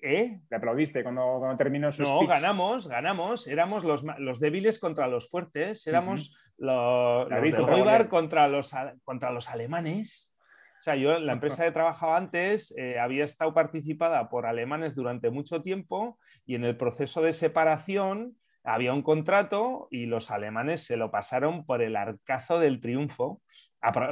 ¿Eh? 0.00 0.40
¿Le 0.48 0.56
aplaudiste 0.56 1.02
cuando, 1.02 1.38
cuando 1.38 1.56
terminó 1.56 1.90
su 1.90 2.02
No, 2.02 2.18
speech? 2.18 2.28
ganamos, 2.28 2.88
ganamos. 2.88 3.46
Éramos 3.48 3.84
los, 3.84 4.04
los 4.18 4.38
débiles 4.40 4.78
contra 4.78 5.08
los 5.08 5.28
fuertes. 5.28 5.86
Éramos 5.86 6.36
lo- 6.56 7.22
los, 7.22 7.30
David 7.30 7.56
de 7.56 7.56
contra 7.64 8.08
contra 8.08 8.48
los, 8.48 8.72
contra 9.04 9.32
los 9.32 9.50
alemanes. 9.50 10.32
O 10.78 10.82
sea, 10.82 10.94
yo 10.94 11.18
la 11.18 11.32
empresa 11.32 11.64
que 11.64 11.72
trabajaba 11.72 12.16
antes 12.16 12.72
eh, 12.78 13.00
había 13.00 13.24
estado 13.24 13.52
participada 13.52 14.28
por 14.28 14.46
alemanes 14.46 14.94
durante 14.94 15.30
mucho 15.30 15.60
tiempo 15.62 16.18
y 16.46 16.54
en 16.54 16.64
el 16.64 16.76
proceso 16.76 17.20
de 17.20 17.32
separación 17.32 18.36
había 18.64 18.92
un 18.92 19.02
contrato 19.02 19.88
y 19.90 20.06
los 20.06 20.30
alemanes 20.30 20.84
se 20.84 20.96
lo 20.96 21.10
pasaron 21.10 21.64
por 21.64 21.80
el 21.82 21.96
arcazo 21.96 22.58
del 22.58 22.80
triunfo. 22.80 23.40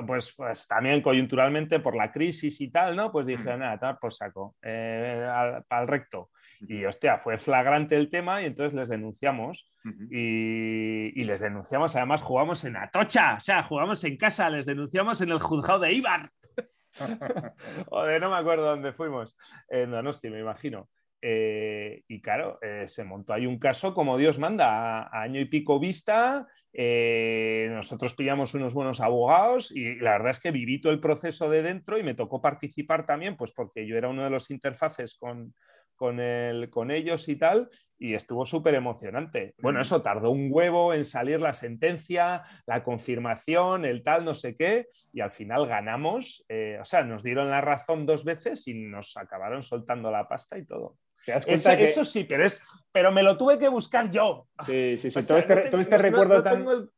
Pues, 0.06 0.32
pues 0.36 0.68
también 0.68 1.02
coyunturalmente 1.02 1.80
por 1.80 1.96
la 1.96 2.12
crisis 2.12 2.60
y 2.60 2.70
tal, 2.70 2.94
¿no? 2.94 3.10
Pues 3.10 3.26
Mm. 3.26 3.58
nada, 3.58 3.78
tomar 3.78 3.98
por 3.98 4.12
saco, 4.12 4.54
eh, 4.62 5.26
al, 5.28 5.64
al 5.68 5.88
recto. 5.88 6.30
Y 6.60 6.84
hostia, 6.84 7.18
fue 7.18 7.36
flagrante 7.36 7.96
el 7.96 8.08
tema 8.08 8.40
y 8.42 8.46
entonces 8.46 8.74
les 8.74 8.88
denunciamos. 8.88 9.70
Y 10.10 11.24
les 11.24 11.40
denunciamos, 11.40 11.94
además 11.96 12.22
jugamos 12.22 12.64
en 12.64 12.76
Atocha, 12.76 13.34
o 13.34 13.40
sea, 13.40 13.62
jugamos 13.62 14.02
en 14.04 14.16
casa, 14.16 14.48
les 14.50 14.66
denunciamos 14.66 15.20
en 15.20 15.30
el 15.30 15.38
juzgado 15.38 15.80
de 15.80 15.92
Ibar. 15.92 16.30
Joder, 17.88 18.20
no 18.20 18.30
me 18.30 18.36
acuerdo 18.36 18.66
dónde 18.66 18.92
fuimos. 18.92 19.36
En 19.68 19.90
Donosti, 19.90 20.30
me 20.30 20.40
imagino. 20.40 20.88
Eh, 21.28 22.04
y 22.06 22.20
claro, 22.20 22.60
eh, 22.62 22.84
se 22.86 23.02
montó 23.02 23.32
ahí 23.32 23.46
un 23.46 23.58
caso 23.58 23.92
como 23.94 24.16
Dios 24.16 24.38
manda, 24.38 24.68
a, 24.68 25.02
a 25.08 25.22
año 25.22 25.40
y 25.40 25.46
pico 25.46 25.80
vista. 25.80 26.46
eh, 26.72 27.68
nosotros 27.72 28.14
pillamos 28.14 28.54
unos 28.54 28.74
buenos 28.74 29.00
abogados 29.00 29.72
y 29.74 29.96
la 29.96 30.12
verdad 30.12 30.30
es 30.30 30.38
que 30.40 30.52
viví 30.52 30.80
todo 30.80 30.92
el 30.92 31.00
proceso 31.00 31.50
de 31.50 31.62
dentro 31.62 31.98
y 31.98 32.04
me 32.04 32.14
tocó 32.14 32.40
participar 32.40 33.06
también, 33.06 33.36
pues 33.36 33.50
porque 33.52 33.86
yo 33.88 33.96
era 33.96 34.08
uno 34.08 34.22
de 34.22 34.30
los 34.30 34.50
interfaces 34.52 35.16
con, 35.16 35.52
con, 35.96 36.20
el- 36.20 36.70
con 36.70 36.92
ellos 36.92 37.28
y 37.28 37.34
tal, 37.36 37.70
y 37.98 38.14
estuvo 38.14 38.46
súper 38.46 38.74
emocionante. 38.74 39.54
Bueno, 39.60 39.80
eso 39.80 40.02
tardó 40.02 40.30
un 40.30 40.48
huevo 40.52 40.94
en 40.94 41.04
salir 41.04 41.40
la 41.40 41.54
sentencia, 41.54 42.42
la 42.66 42.84
confirmación, 42.84 43.84
el 43.84 44.02
tal, 44.04 44.24
no 44.24 44.34
sé 44.34 44.54
qué, 44.54 44.86
y 45.12 45.20
al 45.22 45.32
final 45.32 45.66
ganamos. 45.66 46.44
o 46.80 46.84
sea, 46.84 47.02
nos 47.02 47.22
dieron 47.24 47.50
la 47.50 47.62
razón 47.62 48.06
dos 48.06 48.24
veces 48.24 48.68
y 48.68 48.74
nos 48.74 49.16
acabaron 49.16 49.62
soltando 49.64 50.10
la 50.12 50.28
pasta 50.28 50.56
y 50.58 50.64
todo. 50.66 50.98
¿Te 51.24 51.32
das 51.32 51.42
Eso, 51.42 51.48
cuenta 51.50 51.76
que... 51.76 51.84
eso 51.84 52.04
sí, 52.04 52.24
pero, 52.24 52.44
es, 52.44 52.62
pero 52.92 53.10
me 53.12 53.22
lo 53.22 53.36
tuve 53.36 53.58
que 53.58 53.68
buscar 53.68 54.10
yo. 54.10 54.46
Sí, 54.66 54.96
sí, 54.98 55.10
sí. 55.10 55.20
Todo 55.20 55.22
sea, 55.22 55.38
este, 55.38 55.54
no 55.54 55.60
tengo- 55.60 55.70
todo 55.70 55.80
este 55.80 55.96
no- 55.96 56.02
recuerdo 56.02 56.34
no 56.36 56.42
tan... 56.42 56.68
el- 56.68 56.90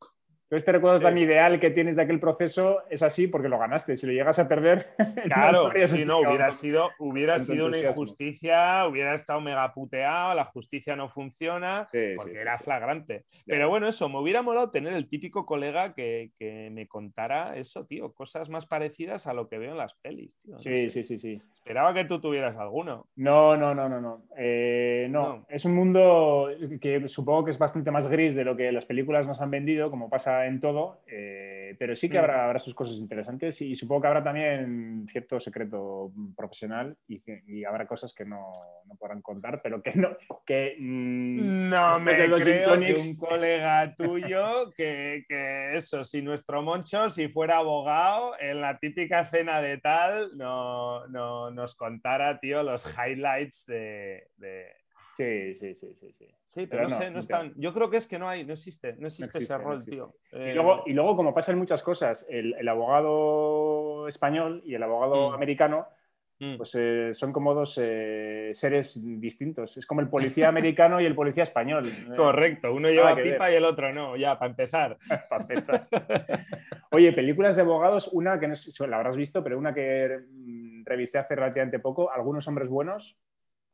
Este 0.51 0.73
recuerdo 0.73 1.01
tan 1.01 1.19
ideal 1.19 1.61
que 1.61 1.71
tienes 1.71 1.97
de 1.97 2.03
aquel 2.03 2.19
proceso 2.21 2.83
es 2.89 3.03
así 3.03 3.27
porque 3.29 3.49
lo 3.51 3.59
ganaste. 3.59 3.97
Si 3.97 4.07
lo 4.07 4.13
llegas 4.13 4.39
a 4.39 4.49
perder, 4.49 4.87
Claro, 5.25 5.71
si 5.87 6.05
no, 6.05 6.21
hubiera 6.21 6.51
sido, 6.51 6.91
hubiera 6.99 7.39
sido 7.39 7.67
una 7.67 7.79
injusticia, 7.79 8.87
hubiera 8.87 9.15
estado 9.15 9.41
mega 9.41 9.73
puteado, 9.75 10.35
la 10.35 10.45
justicia 10.47 10.97
no 10.97 11.09
funciona, 11.09 11.85
Sí, 11.85 12.15
porque 12.17 12.33
sí, 12.35 12.39
era 12.41 12.57
sí. 12.59 12.65
flagrante. 12.65 13.25
Pero 13.47 13.69
bueno, 13.69 13.89
eso, 13.89 14.09
me 14.09 14.19
hubiera 14.19 14.43
molado 14.43 14.71
tener 14.71 14.93
el 14.95 15.09
típico 15.09 15.45
colega 15.45 15.95
que, 15.95 16.31
que 16.39 16.71
me 16.73 16.87
contara 16.89 17.57
eso, 17.57 17.85
tío, 17.87 18.13
cosas 18.15 18.49
más 18.49 18.67
parecidas 18.67 19.27
a 19.27 19.35
lo 19.35 19.49
que 19.49 19.59
veo 19.59 19.73
en 19.73 19.79
las 19.79 19.95
pelis, 19.95 20.39
tío. 20.39 20.53
no 20.53 20.59
Sí, 20.59 20.89
sé. 20.89 20.91
sí, 20.91 21.05
sí, 21.05 21.19
sí. 21.19 21.43
Esperaba 21.55 21.93
que 21.93 22.05
tú 22.07 22.19
tuvieras 22.21 22.57
alguno. 22.57 23.07
No, 23.17 23.57
no, 23.57 23.75
no, 23.75 23.89
no, 23.89 24.01
no. 24.01 24.23
Eh, 24.37 25.07
no. 25.11 25.19
No. 25.19 25.47
Es 25.51 25.65
un 25.67 25.75
mundo 25.75 26.49
que 26.81 27.07
supongo 27.09 27.45
que 27.45 27.51
es 27.51 27.59
bastante 27.59 27.91
más 27.91 28.07
gris 28.07 28.35
de 28.35 28.45
lo 28.45 28.57
que 28.57 28.73
las 28.73 28.87
películas 28.87 29.27
nos 29.27 29.43
han 29.43 29.51
vendido, 29.51 29.91
como 29.91 30.09
pasa 30.09 30.38
en 30.47 30.61
todo, 30.61 31.03
eh, 31.07 31.75
pero 31.79 31.95
sí 31.97 32.09
que 32.09 32.17
Mm. 32.17 32.21
habrá, 32.21 32.45
habrá 32.47 32.59
sus 32.59 32.75
cosas 32.75 32.97
interesantes 32.99 33.61
y, 33.63 33.75
supongo 33.75 34.03
que 34.03 34.07
habrá 34.09 34.23
también 34.25 35.07
cierto 35.09 35.39
secreto 35.41 36.13
profesional 36.37 36.97
y, 37.07 37.21
que- 37.21 37.43
y 37.47 37.65
habrá 37.65 37.87
cosas 37.87 38.15
que 38.15 38.25
no, 38.25 38.51
no 38.87 38.95
podrán 38.97 39.21
contar, 39.23 39.61
pero 39.63 39.83
que 39.83 39.93
no. 39.95 40.17
Que, 40.47 40.77
mm, 40.79 41.69
No 41.69 42.01
me 42.01 42.15
creo 42.15 42.37
que 42.39 42.65
tonics- 42.65 43.01
un 43.11 43.17
colega 43.17 43.95
tuyo 43.95 44.71
que, 44.77 45.25
que 45.29 45.75
eso, 45.77 46.05
si 46.05 46.23
nuestro 46.23 46.63
Moncho, 46.63 47.11
si 47.11 47.29
fuera 47.29 47.59
abogado, 47.59 48.33
en 48.41 48.61
la 48.61 48.79
típica 48.79 49.25
cena 49.25 49.61
de 49.61 49.79
tal, 49.79 50.37
no, 50.37 51.07
no 51.09 51.51
nos 51.51 51.75
contara, 51.77 52.39
tío, 52.41 52.63
los 52.63 52.87
highlights 52.99 53.67
de... 53.67 54.29
de- 54.37 54.73
Sí, 55.17 55.55
sí, 55.57 55.75
sí, 55.75 55.95
sí. 55.95 56.13
sí. 56.13 56.27
Sí, 56.45 56.67
Pero 56.67 56.69
pero, 56.69 56.83
no, 56.85 56.89
no, 56.89 56.97
sé, 56.97 57.05
no 57.07 57.15
no 57.15 57.21
están... 57.21 57.53
Yo 57.57 57.75
creo 57.75 57.91
que 57.91 57.97
es 57.97 58.07
que 58.07 58.19
no 58.19 58.29
hay, 58.29 58.45
no 58.45 58.53
existe, 58.53 58.95
no 58.99 59.07
existe, 59.09 59.39
existe, 59.39 59.55
ese 59.55 59.59
rol, 59.59 59.79
existe. 59.79 59.97
tío. 59.97 60.15
Y 60.33 60.37
Eh, 60.51 60.55
luego, 60.55 60.83
y 60.87 60.93
luego, 60.93 61.17
como 61.17 61.35
pasa 61.35 61.51
en 61.53 61.59
muchas 61.59 61.83
cosas, 61.83 62.27
el, 62.31 62.55
el 62.55 62.69
abogado 62.69 64.07
español 64.09 64.63
y 64.65 64.75
el 64.75 64.83
abogado 64.83 65.31
Mm. 65.31 65.35
americano 65.35 65.87
mm. 66.39 66.57
pues, 66.57 66.77
eh, 66.79 67.11
son 67.15 67.33
como 67.33 67.53
dos 67.53 67.79
eh, 67.83 68.53
seres 68.55 69.01
distintos. 69.21 69.77
Es 69.77 69.87
como 69.87 70.01
el 70.01 70.09
policía 70.09 70.49
americano 70.49 71.01
y 71.01 71.07
el 71.07 71.15
policía 71.17 71.43
español. 71.43 71.85
Correcto, 72.17 72.73
uno 72.73 72.89
lleva 72.89 73.15
ver. 73.15 73.33
pipa 73.33 73.51
y 73.51 73.55
el 73.57 73.65
otro 73.65 73.93
no, 73.93 74.17
ya, 74.17 74.39
para 74.39 74.51
empezar. 74.51 74.99
para 75.29 75.43
empezar. 75.43 75.89
Oye, 76.93 77.13
películas 77.13 77.57
de 77.57 77.63
abogados, 77.63 78.09
una 78.13 78.39
que 78.39 78.49
no 78.49 78.57
sé 78.57 78.87
la 78.87 78.97
habrás 78.97 79.17
visto, 79.17 79.43
pero 79.43 79.59
una 79.59 79.75
que 79.75 80.21
mm, 80.31 80.85
revisé 80.85 81.19
hace 81.19 81.35
relativamente 81.35 81.81
poco, 81.81 82.11
Algunos 82.13 82.47
hombres 82.49 82.69
buenos. 82.69 83.19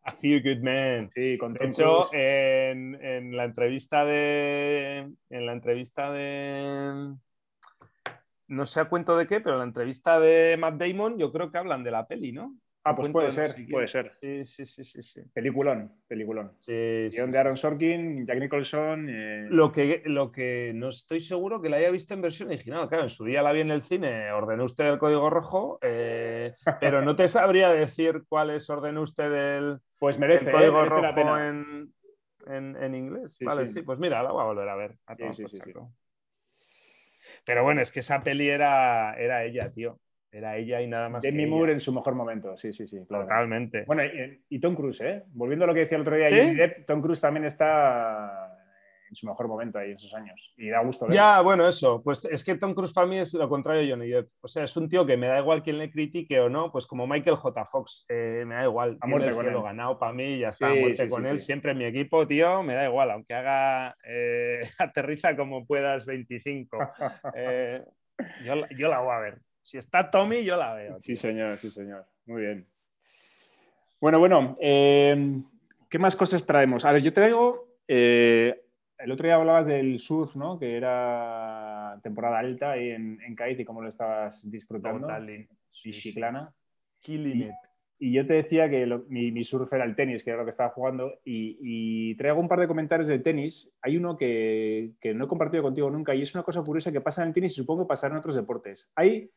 A 0.04 0.10
few 0.10 0.40
good 0.42 0.62
men. 0.62 1.10
Sí, 1.14 1.38
con 1.38 1.54
De 1.54 1.66
hecho, 1.66 2.12
en, 2.12 2.94
en 3.02 3.36
la 3.36 3.44
entrevista 3.44 4.04
de. 4.04 5.10
En 5.30 5.46
la 5.46 5.52
entrevista 5.52 6.12
de. 6.12 7.14
No 8.46 8.66
sé 8.66 8.80
a 8.80 8.88
cuento 8.90 9.16
de 9.16 9.26
qué, 9.26 9.40
pero 9.40 9.54
en 9.54 9.60
la 9.60 9.64
entrevista 9.64 10.20
de 10.20 10.56
Matt 10.58 10.74
Damon, 10.74 11.18
yo 11.18 11.32
creo 11.32 11.50
que 11.50 11.56
hablan 11.56 11.82
de 11.82 11.90
la 11.90 12.06
peli, 12.06 12.32
¿no? 12.32 12.54
Ah, 12.84 12.94
pues 12.96 13.10
puede 13.10 13.26
no 13.26 13.32
ser, 13.32 13.66
puede 13.70 13.88
ser. 13.88 14.12
Sí, 14.20 14.44
sí, 14.44 14.66
sí, 14.66 14.84
sí. 14.84 15.02
sí. 15.02 15.22
Peliculón, 15.32 15.92
peliculón. 16.06 16.52
Sí, 16.60 16.72
Guión 16.72 17.26
sí, 17.26 17.32
de 17.32 17.38
Aaron. 17.38 17.56
Sorkin, 17.56 18.26
Jack 18.26 18.38
Nicholson. 18.38 19.08
eh, 19.08 19.46
Lo 19.50 19.72
que, 19.72 20.02
lo 20.06 20.30
que 20.30 20.72
no 20.74 20.88
estoy 20.88 21.20
seguro 21.20 21.60
que 21.60 21.68
la 21.68 21.76
haya 21.76 21.90
visto 21.90 22.14
en 22.14 22.22
versión 22.22 22.48
original. 22.48 22.88
Claro, 22.88 23.04
en 23.04 23.10
su 23.10 23.24
día 23.24 23.42
la 23.42 23.52
vi 23.52 23.60
en 23.60 23.70
el 23.70 23.82
cine, 23.82 24.30
ordenó 24.32 24.64
usted 24.64 24.86
el 24.86 24.98
código 24.98 25.30
rojo, 25.30 25.78
eh, 25.82 26.54
pero 26.80 27.02
no 27.02 27.16
te 27.16 27.28
sabría 27.28 27.70
decir 27.70 28.22
cuál 28.28 28.50
es 28.50 28.68
ordenó 28.70 29.02
usted 29.02 29.32
el, 29.58 29.78
Pues 29.98 30.16
el 30.16 30.20
merece, 30.20 30.50
eh, 30.50 30.52
código 30.52 30.84
la 30.84 30.88
rojo 30.90 31.14
pena. 31.14 31.48
en, 31.48 31.94
en- 32.46 32.76
en 32.82 32.94
inglés. 32.94 33.38
Vale, 33.42 33.66
sí. 33.66 33.82
pues 33.82 33.98
mira, 33.98 34.22
la 34.22 34.30
voy 34.32 34.42
a 34.42 34.44
volver 34.46 34.68
a 34.68 34.76
ver. 34.76 34.96
a. 35.06 35.14
Pero 37.46 37.62
bueno, 37.62 37.80
es 37.80 37.90
que 37.92 38.00
esa 38.00 38.22
peli 38.22 38.48
era, 38.48 39.14
era 39.14 39.44
ella, 39.44 39.70
tío. 39.72 39.98
Era 40.34 40.56
ella 40.56 40.82
y 40.82 40.88
nada 40.88 41.08
más. 41.08 41.22
que 41.22 41.30
Demi 41.30 41.44
ella. 41.44 41.50
Moore 41.54 41.72
en 41.74 41.80
su 41.80 41.92
mejor 41.92 42.14
momento, 42.16 42.56
sí, 42.56 42.72
sí, 42.72 42.88
sí. 42.88 42.98
claro. 43.06 43.24
Totalmente. 43.24 43.84
Bueno, 43.86 44.04
y, 44.04 44.42
y 44.48 44.58
Tom 44.58 44.74
Cruise, 44.74 45.00
¿eh? 45.00 45.22
Volviendo 45.28 45.64
a 45.64 45.68
lo 45.68 45.74
que 45.74 45.80
decía 45.80 45.96
el 45.96 46.02
otro 46.02 46.16
día, 46.16 46.26
¿Sí? 46.26 46.36
Johnny 46.38 46.54
Depp, 46.56 46.86
Tom 46.86 47.00
Cruise 47.00 47.20
también 47.20 47.44
está 47.44 48.50
en 49.08 49.14
su 49.14 49.28
mejor 49.28 49.46
momento 49.46 49.78
ahí 49.78 49.90
en 49.90 49.96
esos 49.96 50.12
años. 50.12 50.52
Y 50.56 50.70
da 50.70 50.80
gusto 50.82 51.06
ver. 51.06 51.14
Ya, 51.14 51.40
bueno, 51.40 51.68
eso. 51.68 52.02
Pues 52.02 52.24
es 52.24 52.42
que 52.42 52.56
Tom 52.56 52.74
Cruise 52.74 52.92
para 52.92 53.06
mí 53.06 53.18
es 53.18 53.32
lo 53.34 53.48
contrario 53.48 53.82
de 53.82 53.90
Johnny 53.90 54.08
Depp. 54.08 54.28
O 54.40 54.48
sea, 54.48 54.64
es 54.64 54.76
un 54.76 54.88
tío 54.88 55.06
que 55.06 55.16
me 55.16 55.28
da 55.28 55.38
igual 55.38 55.62
quién 55.62 55.78
le 55.78 55.88
critique 55.90 56.40
o 56.40 56.48
no, 56.48 56.72
pues 56.72 56.86
como 56.88 57.06
Michael 57.06 57.36
J. 57.36 57.64
Fox, 57.66 58.04
eh, 58.08 58.42
me 58.44 58.56
da 58.56 58.64
igual. 58.64 58.98
A 59.00 59.06
muerte 59.06 59.28
el 59.28 59.34
con 59.36 59.46
él. 59.46 59.62
ganado 59.62 59.98
para 60.00 60.12
mí, 60.12 60.38
ya 60.40 60.48
está, 60.48 60.66
Sí, 60.72 60.78
a 60.78 60.80
muerte 60.80 61.04
sí, 61.04 61.08
con 61.08 61.22
sí, 61.22 61.28
él. 61.28 61.38
sí. 61.38 61.46
Siempre 61.46 61.72
en 61.72 61.78
mi 61.78 61.84
equipo, 61.84 62.26
tío, 62.26 62.62
me 62.64 62.74
da 62.74 62.86
igual, 62.86 63.12
aunque 63.12 63.34
haga 63.34 63.94
eh, 64.04 64.62
aterriza 64.80 65.36
como 65.36 65.64
puedas 65.64 66.06
25. 66.06 66.76
Eh, 67.36 67.82
yo, 68.44 68.54
yo 68.76 68.88
la 68.88 69.00
voy 69.00 69.12
a 69.14 69.18
ver. 69.18 69.38
Si 69.64 69.78
está 69.78 70.10
Tommy, 70.10 70.44
yo 70.44 70.58
la 70.58 70.74
veo. 70.74 71.00
Sí, 71.00 71.16
señor, 71.16 71.56
sí, 71.56 71.70
señor. 71.70 72.04
Muy 72.26 72.42
bien. 72.42 72.66
Bueno, 73.98 74.18
bueno, 74.18 74.58
eh, 74.60 75.40
¿qué 75.88 75.98
más 75.98 76.14
cosas 76.16 76.44
traemos? 76.44 76.84
A 76.84 76.92
ver, 76.92 77.02
yo 77.02 77.14
traigo. 77.14 77.66
eh, 77.88 78.60
el 78.98 79.10
otro 79.10 79.26
día 79.26 79.36
hablabas 79.36 79.64
del 79.66 79.98
surf, 79.98 80.36
¿no? 80.36 80.58
Que 80.58 80.76
era 80.76 81.98
temporada 82.02 82.38
alta 82.40 82.72
ahí 82.72 82.90
en, 82.90 83.18
en 83.22 83.34
Cádiz 83.34 83.58
y 83.58 83.64
cómo 83.64 83.80
lo 83.80 83.88
estabas 83.88 84.48
disfrutando. 84.50 85.06
Total. 85.06 85.30
Y 85.30 85.48
Chiclana. 85.92 86.52
Killing 87.00 87.42
it. 87.44 87.54
Y 87.98 88.12
yo 88.12 88.26
te 88.26 88.34
decía 88.34 88.68
que 88.68 88.84
lo- 88.84 89.04
mi, 89.08 89.32
mi 89.32 89.44
surf 89.44 89.72
era 89.72 89.84
el 89.86 89.96
tenis, 89.96 90.22
que 90.22 90.30
era 90.30 90.40
lo 90.40 90.44
que 90.44 90.50
estaba 90.50 90.70
jugando, 90.70 91.20
y, 91.24 91.56
y 91.60 92.14
traigo 92.16 92.38
un 92.38 92.48
par 92.48 92.60
de 92.60 92.66
comentarios 92.68 93.08
de 93.08 93.18
tenis. 93.18 93.74
Hay 93.80 93.96
uno 93.96 94.14
que, 94.16 94.90
que 95.00 95.14
no 95.14 95.24
he 95.24 95.28
compartido 95.28 95.62
contigo 95.62 95.90
nunca 95.90 96.14
y 96.14 96.20
es 96.20 96.34
una 96.34 96.44
cosa 96.44 96.62
curiosa 96.62 96.92
que 96.92 97.00
pasa 97.00 97.22
en 97.22 97.28
el 97.28 97.34
tenis 97.34 97.52
y 97.52 97.56
supongo 97.56 97.84
que 97.84 97.88
pasará 97.88 98.12
en 98.12 98.18
otros 98.18 98.34
deportes. 98.36 98.92
Hay 98.94 99.30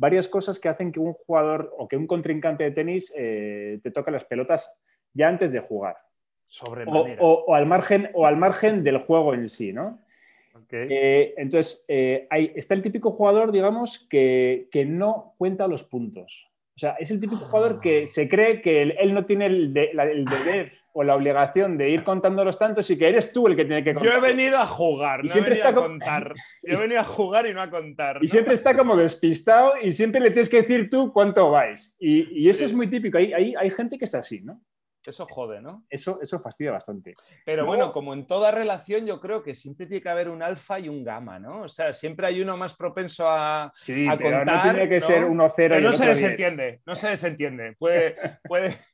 varias 0.00 0.28
cosas 0.28 0.58
que 0.58 0.70
hacen 0.70 0.90
que 0.90 0.98
un 0.98 1.12
jugador 1.12 1.74
o 1.76 1.86
que 1.86 1.96
un 1.96 2.06
contrincante 2.06 2.64
de 2.64 2.70
tenis 2.70 3.12
eh, 3.14 3.80
te 3.82 3.90
toque 3.90 4.10
las 4.10 4.24
pelotas 4.24 4.80
ya 5.12 5.28
antes 5.28 5.52
de 5.52 5.60
jugar. 5.60 5.96
o, 6.86 7.54
al 7.54 7.66
margen, 7.66 8.08
o 8.14 8.26
al 8.26 8.38
margen 8.38 8.82
del 8.82 8.98
juego 8.98 9.34
en 9.34 9.46
sí, 9.46 9.74
¿no? 9.74 10.00
Eh, 10.72 11.34
entonces, 11.36 11.84
eh, 11.86 12.26
está 12.54 12.74
el 12.74 12.82
típico 12.82 13.10
jugador, 13.12 13.52
digamos, 13.52 13.98
que, 14.08 14.68
no 14.88 15.34
cuenta 15.36 15.68
los 15.68 15.84
puntos. 15.84 16.50
O 16.76 16.78
sea, 16.78 16.96
es 16.98 17.10
el 17.10 17.20
típico 17.20 17.44
jugador 17.44 17.80
que 17.80 18.04
ah. 18.04 18.06
se 18.06 18.26
cree 18.26 18.62
que 18.62 18.82
él, 18.82 19.12
no 19.12 19.26
tiene 19.26 19.46
el, 19.46 19.74
deber 19.74 20.72
o 20.92 21.04
la 21.04 21.14
obligación 21.14 21.78
de 21.78 21.90
ir 21.90 22.04
contando 22.04 22.44
los 22.44 22.58
tantos 22.58 22.90
y 22.90 22.98
que 22.98 23.08
eres 23.08 23.32
tú 23.32 23.46
el 23.46 23.56
que 23.56 23.64
tiene 23.64 23.84
que 23.84 23.94
contar. 23.94 24.12
Yo 24.12 24.18
he 24.18 24.20
venido 24.20 24.58
a 24.58 24.66
jugar, 24.66 25.24
no 25.24 25.34
he 25.34 25.40
venido 25.40 25.68
a 25.68 25.74
contar. 25.74 26.34
Yo 26.62 26.74
he 26.74 26.80
venido 26.80 27.00
a 27.00 27.04
jugar 27.04 27.46
y 27.46 27.54
no 27.54 27.62
a 27.62 27.70
contar. 27.70 28.18
Y 28.22 28.28
siempre 28.28 28.54
está 28.54 28.74
como 28.74 28.96
despistado 28.96 29.72
y 29.82 29.92
siempre 29.92 30.20
le 30.20 30.30
tienes 30.30 30.48
que 30.48 30.62
decir 30.62 30.90
tú 30.90 31.12
cuánto 31.12 31.50
vais. 31.50 31.94
Y, 31.98 32.48
eso 32.48 32.64
es 32.64 32.72
muy 32.72 32.88
típico. 32.88 33.18
Hay, 33.18 33.32
hay 33.32 33.70
gente 33.70 33.96
que 33.96 34.06
es 34.06 34.14
así, 34.14 34.40
¿no? 34.40 34.60
Eso 35.06 35.26
jode, 35.26 35.62
¿no? 35.62 35.86
Eso, 35.88 36.18
eso 36.20 36.40
fastidia 36.40 36.72
bastante. 36.72 37.14
Pero 37.46 37.64
bueno, 37.64 37.90
como 37.90 38.12
en 38.12 38.26
toda 38.26 38.50
relación, 38.50 39.06
yo 39.06 39.18
creo 39.18 39.42
que 39.42 39.54
siempre 39.54 39.86
tiene 39.86 40.02
que 40.02 40.08
haber 40.10 40.28
un 40.28 40.42
alfa 40.42 40.78
y 40.78 40.90
un 40.90 41.02
gamma, 41.02 41.38
¿no? 41.38 41.62
O 41.62 41.68
sea, 41.68 41.94
siempre 41.94 42.26
hay 42.26 42.42
uno 42.42 42.56
más 42.58 42.76
propenso 42.76 43.26
a, 43.28 43.66
sí, 43.72 44.06
contar. 44.06 44.46
No 44.46 44.62
tiene 44.62 44.88
que 44.88 45.00
ser 45.00 45.24
uno 45.24 45.48
cero. 45.48 45.76
Pero 45.76 45.88
no 45.88 45.92
se 45.94 46.06
desentiende, 46.06 46.82
no 46.84 46.94
se 46.94 47.08
desentiende. 47.08 47.76
Puede, 47.78 48.14
puede, 48.44 48.76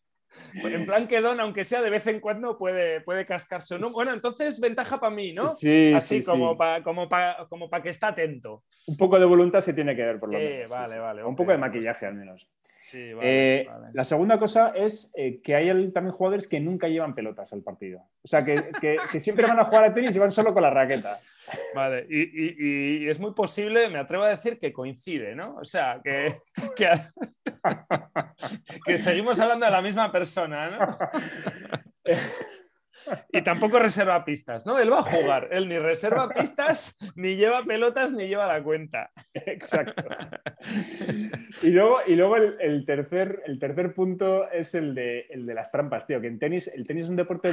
en 0.54 0.86
plan 0.86 1.06
que 1.06 1.20
Don, 1.20 1.40
aunque 1.40 1.64
sea 1.64 1.82
de 1.82 1.90
vez 1.90 2.06
en 2.06 2.20
cuando, 2.20 2.58
puede, 2.58 3.00
puede 3.00 3.26
cascarse. 3.26 3.78
¿no? 3.78 3.90
Bueno, 3.92 4.12
entonces 4.12 4.60
ventaja 4.60 4.98
para 4.98 5.14
mí, 5.14 5.32
¿no? 5.32 5.48
Sí, 5.48 5.92
Así 5.94 6.22
sí, 6.22 6.28
como 6.28 6.56
para 6.56 6.82
como 6.82 7.08
como 7.48 7.70
que 7.70 7.90
está 7.90 8.08
atento. 8.08 8.64
Un 8.86 8.96
poco 8.96 9.18
de 9.18 9.24
voluntad 9.24 9.60
se 9.60 9.74
tiene 9.74 9.94
que 9.94 10.02
ver, 10.02 10.18
por 10.18 10.32
lo 10.32 10.38
menos. 10.38 10.70
Vale, 10.70 10.98
vale. 10.98 11.24
Un 11.24 11.36
poco 11.36 11.52
de 11.52 11.58
maquillaje, 11.58 12.06
al 12.06 12.14
menos. 12.14 12.48
Eh, 12.94 13.66
la 13.92 14.04
segunda 14.04 14.38
cosa 14.38 14.72
es 14.74 15.12
eh, 15.14 15.40
que 15.42 15.54
hay 15.54 15.90
también 15.90 16.14
jugadores 16.14 16.46
que 16.46 16.60
nunca 16.60 16.88
llevan 16.88 17.14
pelotas 17.14 17.52
al 17.52 17.62
partido. 17.62 18.00
O 18.22 18.28
sea, 18.28 18.44
que, 18.44 18.56
siempre 19.18 19.46
van 19.46 19.58
a 19.58 19.64
jugar 19.64 19.84
a 19.84 19.94
tenis 19.94 20.14
y 20.14 20.18
van 20.18 20.32
solo 20.32 20.52
con 20.52 20.62
la 20.62 20.70
raqueta. 20.70 21.18
Vale, 21.74 22.06
y, 22.08 23.08
es 23.08 23.18
muy 23.18 23.32
posible, 23.32 23.88
me 23.88 23.98
atrevo 23.98 24.24
a 24.24 24.30
decir, 24.30 24.58
que 24.58 24.72
coincide, 24.72 25.34
¿no? 25.34 25.56
O 25.56 25.64
sea, 25.64 26.00
que, 26.02 26.40
que 28.84 28.98
seguimos 28.98 29.38
hablando 29.40 29.66
de 29.66 29.72
la 29.72 29.82
misma 29.82 30.10
persona, 30.10 30.70
¿no? 30.70 30.88
Y 33.32 33.42
tampoco 33.42 33.78
reserva 33.78 34.24
pistas, 34.24 34.66
¿no? 34.66 34.78
Él 34.78 34.92
va 34.92 35.00
a 35.00 35.02
jugar. 35.02 35.48
Él 35.50 35.68
ni 35.68 35.78
reserva 35.78 36.28
pistas, 36.28 36.98
ni 37.14 37.36
lleva 37.36 37.62
pelotas, 37.62 38.12
ni 38.12 38.28
lleva 38.28 38.46
la 38.46 38.62
cuenta. 38.62 39.10
Exacto. 39.34 40.04
Y 41.62 41.70
luego, 41.70 41.98
y 42.06 42.16
luego 42.16 42.36
el, 42.36 42.84
tercer, 42.86 43.42
el 43.46 43.58
tercer 43.58 43.94
punto 43.94 44.50
es 44.50 44.74
el 44.74 44.94
de, 44.94 45.26
el 45.30 45.46
de 45.46 45.54
las 45.54 45.70
trampas, 45.70 46.06
tío. 46.06 46.20
Que 46.20 46.28
en 46.28 46.38
tenis, 46.38 46.68
el 46.68 46.86
tenis 46.86 47.04
es 47.04 47.10
un 47.10 47.16
deporte 47.16 47.52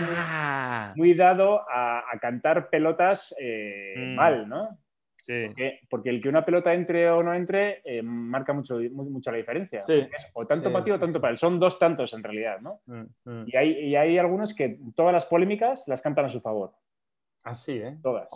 muy, 0.96 1.12
ah. 1.14 1.16
dado 1.16 1.62
a, 1.70 2.04
cantar 2.22 2.70
pelotas 2.70 3.36
eh, 3.40 3.96
mm. 3.98 4.16
mal, 4.16 4.48
¿no? 4.48 4.80
Porque, 5.89 6.10
el 6.10 6.22
que 6.22 6.30
una 6.30 6.43
pelota 6.43 6.74
entre 6.74 7.10
o 7.10 7.24
no 7.24 7.34
entre 7.34 7.82
eh, 7.86 8.02
marca 8.02 8.54
mucho, 8.54 8.78
mucho 8.91 9.32
la 9.32 9.38
diferencia. 9.38 9.80
o 10.34 10.45
tanto 10.45 10.71
para 10.71 10.84
ti 10.84 10.91
o 10.91 11.00
tanto 11.00 11.21
para 11.21 11.32
él. 11.32 11.38
Son 11.38 11.60
dos 11.60 11.80
tantos 11.80 12.13
en 12.13 12.24
realidad, 12.24 12.60
¿no? 12.60 12.82
Mm, 12.86 13.04
mm. 13.26 13.43
Y, 13.48 13.56
hay, 13.56 13.95
hay, 13.95 14.17
algunos 14.17 14.54
que 14.54 14.80
todas 14.95 15.13
las 15.13 15.26
polémicas 15.26 15.88
las 15.88 16.02
cantan 16.02 16.26
a 16.26 16.30
su 16.30 16.41
favor. 16.41 16.74
Así, 17.43 17.74
¿eh? 17.78 17.98
Todas. 18.02 18.30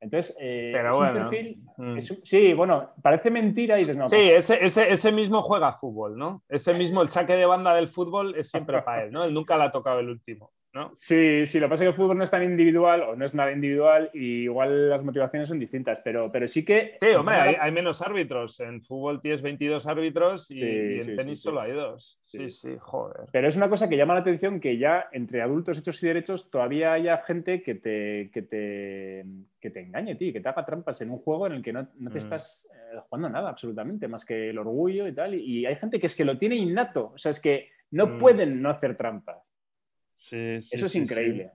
Entonces, 0.00 0.36
eh, 0.40 0.70
Pero 0.74 0.96
bueno. 0.96 1.30
Mm. 1.76 1.98
sí, 2.00 2.52
bueno, 2.54 2.88
parece 3.00 3.30
mentira 3.30 3.80
y 3.80 3.84
no, 3.94 4.06
Sí, 4.06 4.16
ese, 4.16 4.64
ese, 4.64 4.90
ese, 4.90 5.12
mismo 5.12 5.42
juega 5.42 5.74
fútbol, 5.74 6.18
¿no? 6.18 6.42
Ese 6.48 6.74
mismo, 6.74 7.02
el 7.02 7.08
saque 7.08 7.36
de 7.36 7.46
banda 7.46 7.72
del 7.74 7.86
fútbol 7.86 8.34
es 8.34 8.50
siempre 8.50 8.82
para 8.82 9.04
él, 9.04 9.12
¿no? 9.12 9.22
Él 9.24 9.32
nunca 9.32 9.56
le 9.56 9.64
ha 9.64 9.70
tocado 9.70 10.00
el 10.00 10.08
último. 10.08 10.50
Sí, 10.94 11.44
sí, 11.44 11.60
lo 11.60 11.66
que 11.66 11.70
pasa 11.70 11.84
es 11.84 11.88
que 11.88 11.90
el 11.90 11.94
fútbol 11.94 12.16
no 12.16 12.24
es 12.24 12.30
tan 12.30 12.42
individual 12.42 13.02
o 13.02 13.16
no 13.16 13.26
es 13.26 13.34
nada 13.34 13.52
individual 13.52 14.10
y 14.14 14.44
igual 14.44 14.88
las 14.88 15.04
motivaciones 15.04 15.48
son 15.48 15.58
distintas, 15.58 16.00
pero, 16.00 16.32
pero 16.32 16.48
sí 16.48 16.64
que... 16.64 16.92
Sí, 16.98 17.10
hombre, 17.10 17.34
hay, 17.60 17.72
menos 17.72 18.00
árbitros. 18.00 18.58
En 18.60 18.82
fútbol 18.82 19.20
tienes 19.20 19.42
22 19.42 19.86
árbitros 19.86 20.50
y, 20.50 20.62
en 20.62 21.16
tenis 21.16 21.42
solo 21.42 21.60
hay 21.60 21.72
dos. 21.72 22.20
Sí. 22.22 22.48
sí, 22.48 22.76
joder. 22.78 23.26
Pero 23.30 23.48
es 23.48 23.56
una 23.56 23.68
cosa 23.68 23.88
que 23.88 23.96
llama 23.96 24.14
la 24.14 24.20
atención 24.20 24.60
que 24.60 24.78
ya 24.78 25.08
entre 25.12 25.42
adultos 25.42 25.78
hechos 25.78 26.02
y 26.02 26.06
derechos 26.06 26.50
todavía 26.50 26.94
haya 26.94 27.18
gente 27.18 27.62
que 27.62 27.74
te, 27.74 28.30
que 28.32 28.42
te, 28.42 29.26
que 29.60 29.70
te 29.70 29.80
engañe, 29.80 30.14
tío, 30.14 30.32
que 30.32 30.40
te 30.40 30.48
haga 30.48 30.64
trampas 30.64 31.00
en 31.02 31.10
un 31.10 31.18
juego 31.18 31.46
en 31.46 31.52
el 31.52 31.62
que 31.62 31.72
no, 31.72 31.86
te 31.86 31.98
mm. 31.98 32.16
estás 32.16 32.68
eh, 32.72 32.98
jugando 33.08 33.28
nada 33.28 33.50
absolutamente, 33.50 34.08
más 34.08 34.24
que 34.24 34.50
el 34.50 34.58
orgullo 34.58 35.06
y 35.06 35.14
tal. 35.14 35.34
Y, 35.34 35.66
hay 35.66 35.76
gente 35.76 36.00
que 36.00 36.06
es 36.06 36.16
que 36.16 36.24
lo 36.24 36.38
tiene 36.38 36.56
innato, 36.56 37.12
o 37.14 37.18
sea, 37.18 37.30
es 37.30 37.40
que 37.40 37.68
no 37.90 38.06
mm. 38.06 38.18
pueden 38.18 38.62
no 38.62 38.70
hacer 38.70 38.96
trampas. 38.96 39.51
Eso 40.30 40.86
es 40.86 40.94
increíble. 40.94 41.50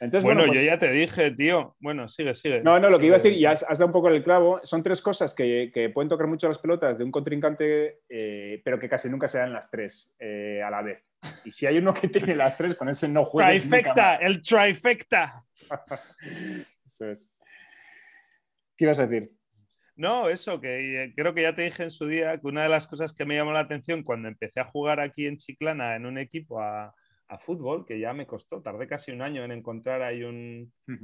Entonces, 0.00 0.24
bueno, 0.24 0.46
yo 0.46 0.52
pues 0.52 0.64
ya 0.64 0.78
te 0.78 0.92
dije, 0.92 1.32
tío. 1.32 1.76
Bueno, 1.80 2.08
sigue, 2.08 2.32
sigue. 2.32 2.62
No, 2.62 2.78
no, 2.78 2.88
lo 2.88 3.00
que 3.00 3.06
iba 3.06 3.16
a 3.16 3.18
decir, 3.18 3.36
y 3.36 3.44
has, 3.46 3.66
dado 3.68 3.86
un 3.86 3.92
poco 3.92 4.08
el 4.08 4.22
clavo, 4.22 4.60
son 4.62 4.82
tres 4.82 5.02
cosas 5.02 5.34
que, 5.34 5.90
pueden 5.92 6.08
tocar 6.08 6.28
mucho 6.28 6.46
las 6.46 6.58
pelotas 6.58 6.98
de 6.98 7.04
un 7.04 7.10
contrincante, 7.10 8.00
eh, 8.08 8.60
pero 8.64 8.78
que 8.78 8.88
casi 8.88 9.08
nunca 9.08 9.26
se 9.26 9.38
dan 9.38 9.52
las 9.52 9.70
tres 9.70 10.14
eh, 10.20 10.62
a 10.64 10.70
la 10.70 10.82
vez. 10.82 11.02
Y 11.44 11.50
si 11.50 11.66
hay 11.66 11.78
uno 11.78 11.92
que 11.92 12.08
tiene 12.08 12.36
las 12.36 12.56
tres, 12.56 12.76
con 12.76 12.88
ese 12.88 13.08
no 13.08 13.24
juega. 13.24 13.50
Trifecta, 13.50 14.16
el 14.16 14.40
trifecta. 14.40 15.44
eso 16.86 17.10
es. 17.10 17.36
¿Qué 18.76 18.84
ibas 18.84 19.00
a 19.00 19.06
decir? 19.06 19.32
No, 19.96 20.28
eso, 20.28 20.60
que 20.60 21.02
eh, 21.02 21.12
creo 21.16 21.34
que 21.34 21.42
ya 21.42 21.56
te 21.56 21.62
dije 21.62 21.82
en 21.82 21.90
su 21.90 22.06
día 22.06 22.38
que 22.38 22.46
una 22.46 22.62
de 22.62 22.68
las 22.68 22.86
cosas 22.86 23.12
que 23.12 23.24
me 23.24 23.34
llamó 23.34 23.50
la 23.50 23.60
atención 23.60 24.04
cuando 24.04 24.28
empecé 24.28 24.60
a 24.60 24.64
jugar 24.64 25.00
aquí 25.00 25.26
en 25.26 25.38
Chiclana 25.38 25.96
en 25.96 26.06
un 26.06 26.18
equipo 26.18 26.60
a, 26.60 26.94
a 27.28 27.38
fútbol, 27.38 27.84
que 27.84 28.00
ya 28.00 28.14
me 28.14 28.26
costó, 28.26 28.62
tardé 28.62 28.86
casi 28.86 29.12
un 29.12 29.20
año 29.20 29.44
en 29.44 29.52
encontrar 29.52 30.00
ahí 30.00 30.22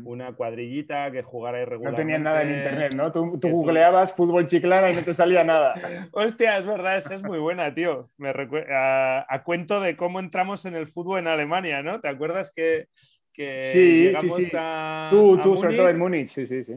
una 0.04 0.32
cuadrillita 0.32 1.10
que 1.10 1.22
jugara 1.22 1.60
irregularmente. 1.60 2.02
No 2.02 2.06
tenías 2.06 2.22
nada 2.22 2.42
en 2.42 2.54
internet, 2.54 2.94
¿no? 2.94 3.12
Tú, 3.12 3.38
googleabas 3.50 4.14
fútbol 4.14 4.46
chiclana 4.46 4.90
y 4.90 4.94
no 4.94 5.02
te 5.02 5.12
salía 5.12 5.44
nada. 5.44 5.74
Hostia, 6.12 6.56
es 6.58 6.66
verdad, 6.66 6.96
esa 6.96 7.14
es 7.14 7.22
muy 7.22 7.38
buena, 7.38 7.74
tío. 7.74 8.10
Me 8.16 8.32
a, 8.70 9.42
cuento 9.44 9.80
de 9.80 9.96
cómo 9.96 10.18
entramos 10.18 10.64
en 10.64 10.76
el 10.76 10.86
fútbol 10.86 11.18
en 11.18 11.28
Alemania, 11.28 11.82
¿no? 11.82 12.00
¿Te 12.00 12.08
acuerdas 12.08 12.52
que, 12.54 12.88
sí, 13.34 14.04
llegamos 14.04 14.36
sí, 14.36 14.44
sí. 14.44 14.56
a. 14.58 15.08
Tú, 15.10 15.38
tú, 15.42 15.56
sobre 15.56 15.76
todo 15.76 15.90
en 15.90 15.98
Múnich, 15.98 16.30
sí, 16.30 16.46
sí, 16.46 16.64
sí. 16.64 16.74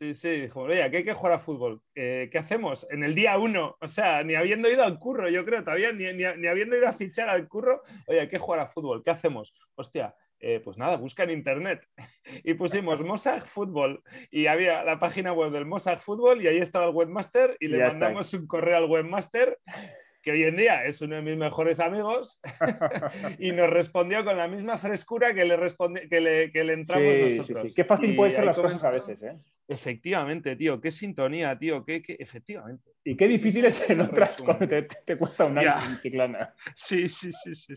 Sí, 0.00 0.14
sí, 0.14 0.40
dijo, 0.40 0.62
oye, 0.62 0.90
que 0.90 0.96
hay 0.96 1.04
que 1.04 1.12
jugar 1.12 1.34
a 1.34 1.38
fútbol. 1.38 1.82
Eh, 1.94 2.30
¿Qué 2.32 2.38
hacemos? 2.38 2.86
En 2.90 3.04
el 3.04 3.14
día 3.14 3.36
uno, 3.36 3.76
o 3.78 3.86
sea, 3.86 4.22
ni 4.22 4.34
habiendo 4.34 4.70
ido 4.70 4.82
al 4.82 4.98
curro, 4.98 5.28
yo 5.28 5.44
creo, 5.44 5.62
todavía, 5.62 5.92
ni, 5.92 6.10
ni, 6.14 6.24
habiendo 6.24 6.74
ido 6.74 6.88
a 6.88 6.94
fichar 6.94 7.28
al 7.28 7.46
curro, 7.46 7.82
oye, 8.06 8.20
hay 8.20 8.28
que 8.28 8.38
jugar 8.38 8.60
a 8.60 8.66
fútbol. 8.66 9.02
¿Qué 9.04 9.10
hacemos? 9.10 9.52
Hostia, 9.74 10.14
eh, 10.38 10.58
pues 10.64 10.78
nada, 10.78 10.96
busca 10.96 11.24
en 11.24 11.32
internet. 11.32 11.86
y 12.44 12.54
pusimos 12.54 13.04
Mossack 13.04 13.44
Fútbol 13.44 14.02
y 14.30 14.46
había 14.46 14.82
la 14.84 14.98
página 14.98 15.34
web 15.34 15.50
del 15.50 15.66
Mossack 15.66 16.00
Fútbol 16.00 16.40
y 16.40 16.46
ahí 16.46 16.56
estaba 16.56 16.86
el 16.86 16.94
webmaster 16.94 17.58
y, 17.60 17.68
le 17.68 17.86
mandamos 17.86 18.32
un 18.32 18.46
correo 18.46 18.78
al 18.78 18.86
webmaster 18.86 19.58
que 20.22 20.32
hoy 20.32 20.44
en 20.44 20.56
día 20.56 20.84
es 20.84 21.00
uno 21.00 21.16
de 21.16 21.22
mis 21.22 21.36
mejores 21.36 21.80
amigos, 21.80 22.40
y 23.38 23.52
nos 23.52 23.70
respondió 23.70 24.24
con 24.24 24.36
la 24.36 24.48
misma 24.48 24.76
frescura 24.76 25.32
que 25.34 25.44
le, 25.44 25.58
que 26.08 26.20
le, 26.20 26.52
que 26.52 26.64
le 26.64 26.72
entramos 26.74 27.18
nosotros. 27.18 27.62
Sí, 27.68 27.74
Qué 27.74 27.84
fácil 27.84 28.14
puede 28.14 28.30
ser 28.30 28.44
las 28.44 28.58
cosas 28.58 28.84
a 28.84 28.90
veces, 28.90 29.22
¿eh? 29.22 29.38
Efectivamente, 29.70 30.56
tío, 30.56 30.80
qué 30.80 30.90
sintonía, 30.90 31.56
tío, 31.56 31.84
qué, 31.84 32.02
efectivamente. 32.18 32.90
Y 33.04 33.16
qué 33.16 33.28
difícil 33.28 33.64
es 33.64 33.88
en 33.88 34.00
otras 34.00 34.42
cuando 34.42 34.66
te, 34.68 35.16
cuesta 35.16 35.44
un 35.44 35.56
año 35.56 35.72
en 35.88 35.98
Chiclana. 36.00 36.52
Sí, 36.74 37.08
sí, 37.08 37.30
sí, 37.32 37.54
sí. 37.54 37.74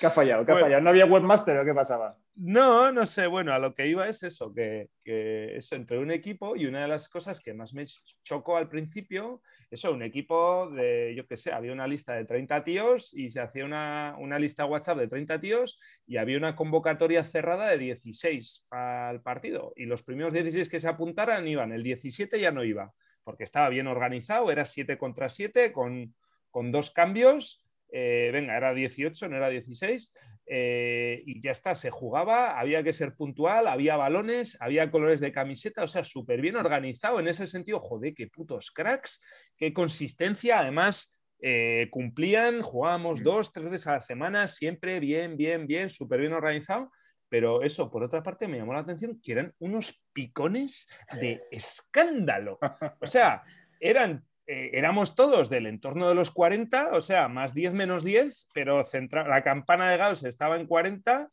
¿Qué 0.00 0.06
ha 0.06 0.10
fallado? 0.10 0.44
¿Qué 0.44 0.50
ha 0.50 0.56
fallado? 0.56 0.82
¿No 0.82 0.90
había 0.90 1.06
webmaster 1.06 1.56
o 1.58 1.64
qué 1.64 1.72
pasaba? 1.72 2.08
No, 2.34 2.92
no 2.92 3.06
sé, 3.06 3.26
bueno, 3.28 3.52
a 3.52 3.58
lo 3.58 3.74
que 3.74 3.86
iba 3.86 4.08
es 4.08 4.22
eso, 4.22 4.52
que, 4.52 4.90
que 5.04 5.56
eso, 5.56 5.76
entre 5.76 5.98
un 5.98 6.10
equipo 6.10 6.54
y 6.54 6.66
una 6.66 6.82
de 6.82 6.88
las 6.88 7.08
cosas 7.08 7.40
que 7.40 7.54
más 7.54 7.72
me 7.72 7.84
chocó 8.22 8.56
al 8.56 8.68
principio, 8.68 9.40
eso, 9.70 9.92
un 9.92 10.02
equipo 10.02 10.70
de, 10.70 11.14
yo 11.16 11.26
qué 11.26 11.36
sé, 11.36 11.52
había 11.52 11.72
una 11.72 11.86
lista 11.86 12.14
de 12.14 12.24
30 12.24 12.62
tíos 12.64 13.12
y 13.14 13.30
se 13.30 13.40
hacía 13.40 13.64
una, 13.64 14.16
una 14.18 14.38
lista 14.38 14.66
WhatsApp 14.66 14.98
de 14.98 15.08
30 15.08 15.40
tíos 15.40 15.80
y 16.06 16.16
había 16.16 16.36
una 16.36 16.54
convocatoria 16.54 17.24
cerrada 17.24 17.68
de 17.70 17.78
16 17.78 18.66
al 18.70 19.22
partido. 19.22 19.72
Y 19.76 19.86
los 19.86 20.02
primeros 20.02 20.32
16 20.32 20.68
que 20.68 20.80
se 20.80 20.88
apuntaran 21.28 21.48
iban, 21.48 21.72
el 21.72 21.82
17 21.82 22.40
ya 22.40 22.50
no 22.50 22.64
iba, 22.64 22.92
porque 23.24 23.44
estaba 23.44 23.68
bien 23.68 23.86
organizado, 23.86 24.50
era 24.50 24.64
7 24.64 24.96
contra 24.98 25.28
7 25.28 25.72
con, 25.72 26.14
con 26.50 26.72
dos 26.72 26.90
cambios. 26.90 27.64
Eh, 27.90 28.28
venga, 28.34 28.54
era 28.54 28.74
18, 28.74 29.28
no 29.28 29.36
era 29.36 29.48
16, 29.48 30.12
eh, 30.44 31.22
y 31.24 31.40
ya 31.40 31.52
está, 31.52 31.74
se 31.74 31.90
jugaba, 31.90 32.60
había 32.60 32.82
que 32.82 32.92
ser 32.92 33.14
puntual, 33.14 33.66
había 33.66 33.96
balones, 33.96 34.58
había 34.60 34.90
colores 34.90 35.20
de 35.20 35.32
camiseta, 35.32 35.84
o 35.84 35.88
sea, 35.88 36.04
súper 36.04 36.42
bien 36.42 36.56
organizado 36.56 37.18
en 37.18 37.28
ese 37.28 37.46
sentido, 37.46 37.80
joder, 37.80 38.12
qué 38.12 38.26
putos 38.26 38.70
cracks, 38.72 39.24
qué 39.56 39.72
consistencia, 39.72 40.58
además 40.58 41.18
eh, 41.40 41.88
cumplían, 41.90 42.60
jugábamos 42.60 43.22
mm. 43.22 43.24
dos, 43.24 43.52
tres 43.52 43.70
veces 43.70 43.86
a 43.86 43.92
la 43.94 44.00
semana, 44.02 44.48
siempre 44.48 45.00
bien, 45.00 45.38
bien, 45.38 45.66
bien, 45.66 45.88
súper 45.88 46.20
bien 46.20 46.34
organizado. 46.34 46.90
Pero 47.28 47.62
eso, 47.62 47.90
por 47.90 48.02
otra 48.02 48.22
parte, 48.22 48.48
me 48.48 48.58
llamó 48.58 48.72
la 48.72 48.80
atención 48.80 49.20
que 49.22 49.32
eran 49.32 49.54
unos 49.58 50.02
picones 50.12 50.88
de 51.20 51.42
escándalo. 51.50 52.58
O 53.00 53.06
sea, 53.06 53.42
eran 53.80 54.24
eh, 54.50 54.70
éramos 54.78 55.14
todos 55.14 55.50
del 55.50 55.66
entorno 55.66 56.08
de 56.08 56.14
los 56.14 56.30
40, 56.30 56.94
o 56.94 57.02
sea, 57.02 57.28
más 57.28 57.52
10 57.52 57.74
menos 57.74 58.02
10, 58.02 58.48
pero 58.54 58.82
la 59.12 59.44
campana 59.44 59.90
de 59.90 59.98
Gauss 59.98 60.24
estaba 60.24 60.58
en 60.58 60.66
40 60.66 61.28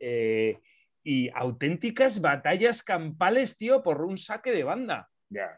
eh, 0.00 0.58
y 1.04 1.30
auténticas 1.32 2.20
batallas 2.20 2.82
campales, 2.82 3.56
tío, 3.56 3.84
por 3.84 4.02
un 4.02 4.18
saque 4.18 4.50
de 4.50 4.64
banda. 4.64 5.08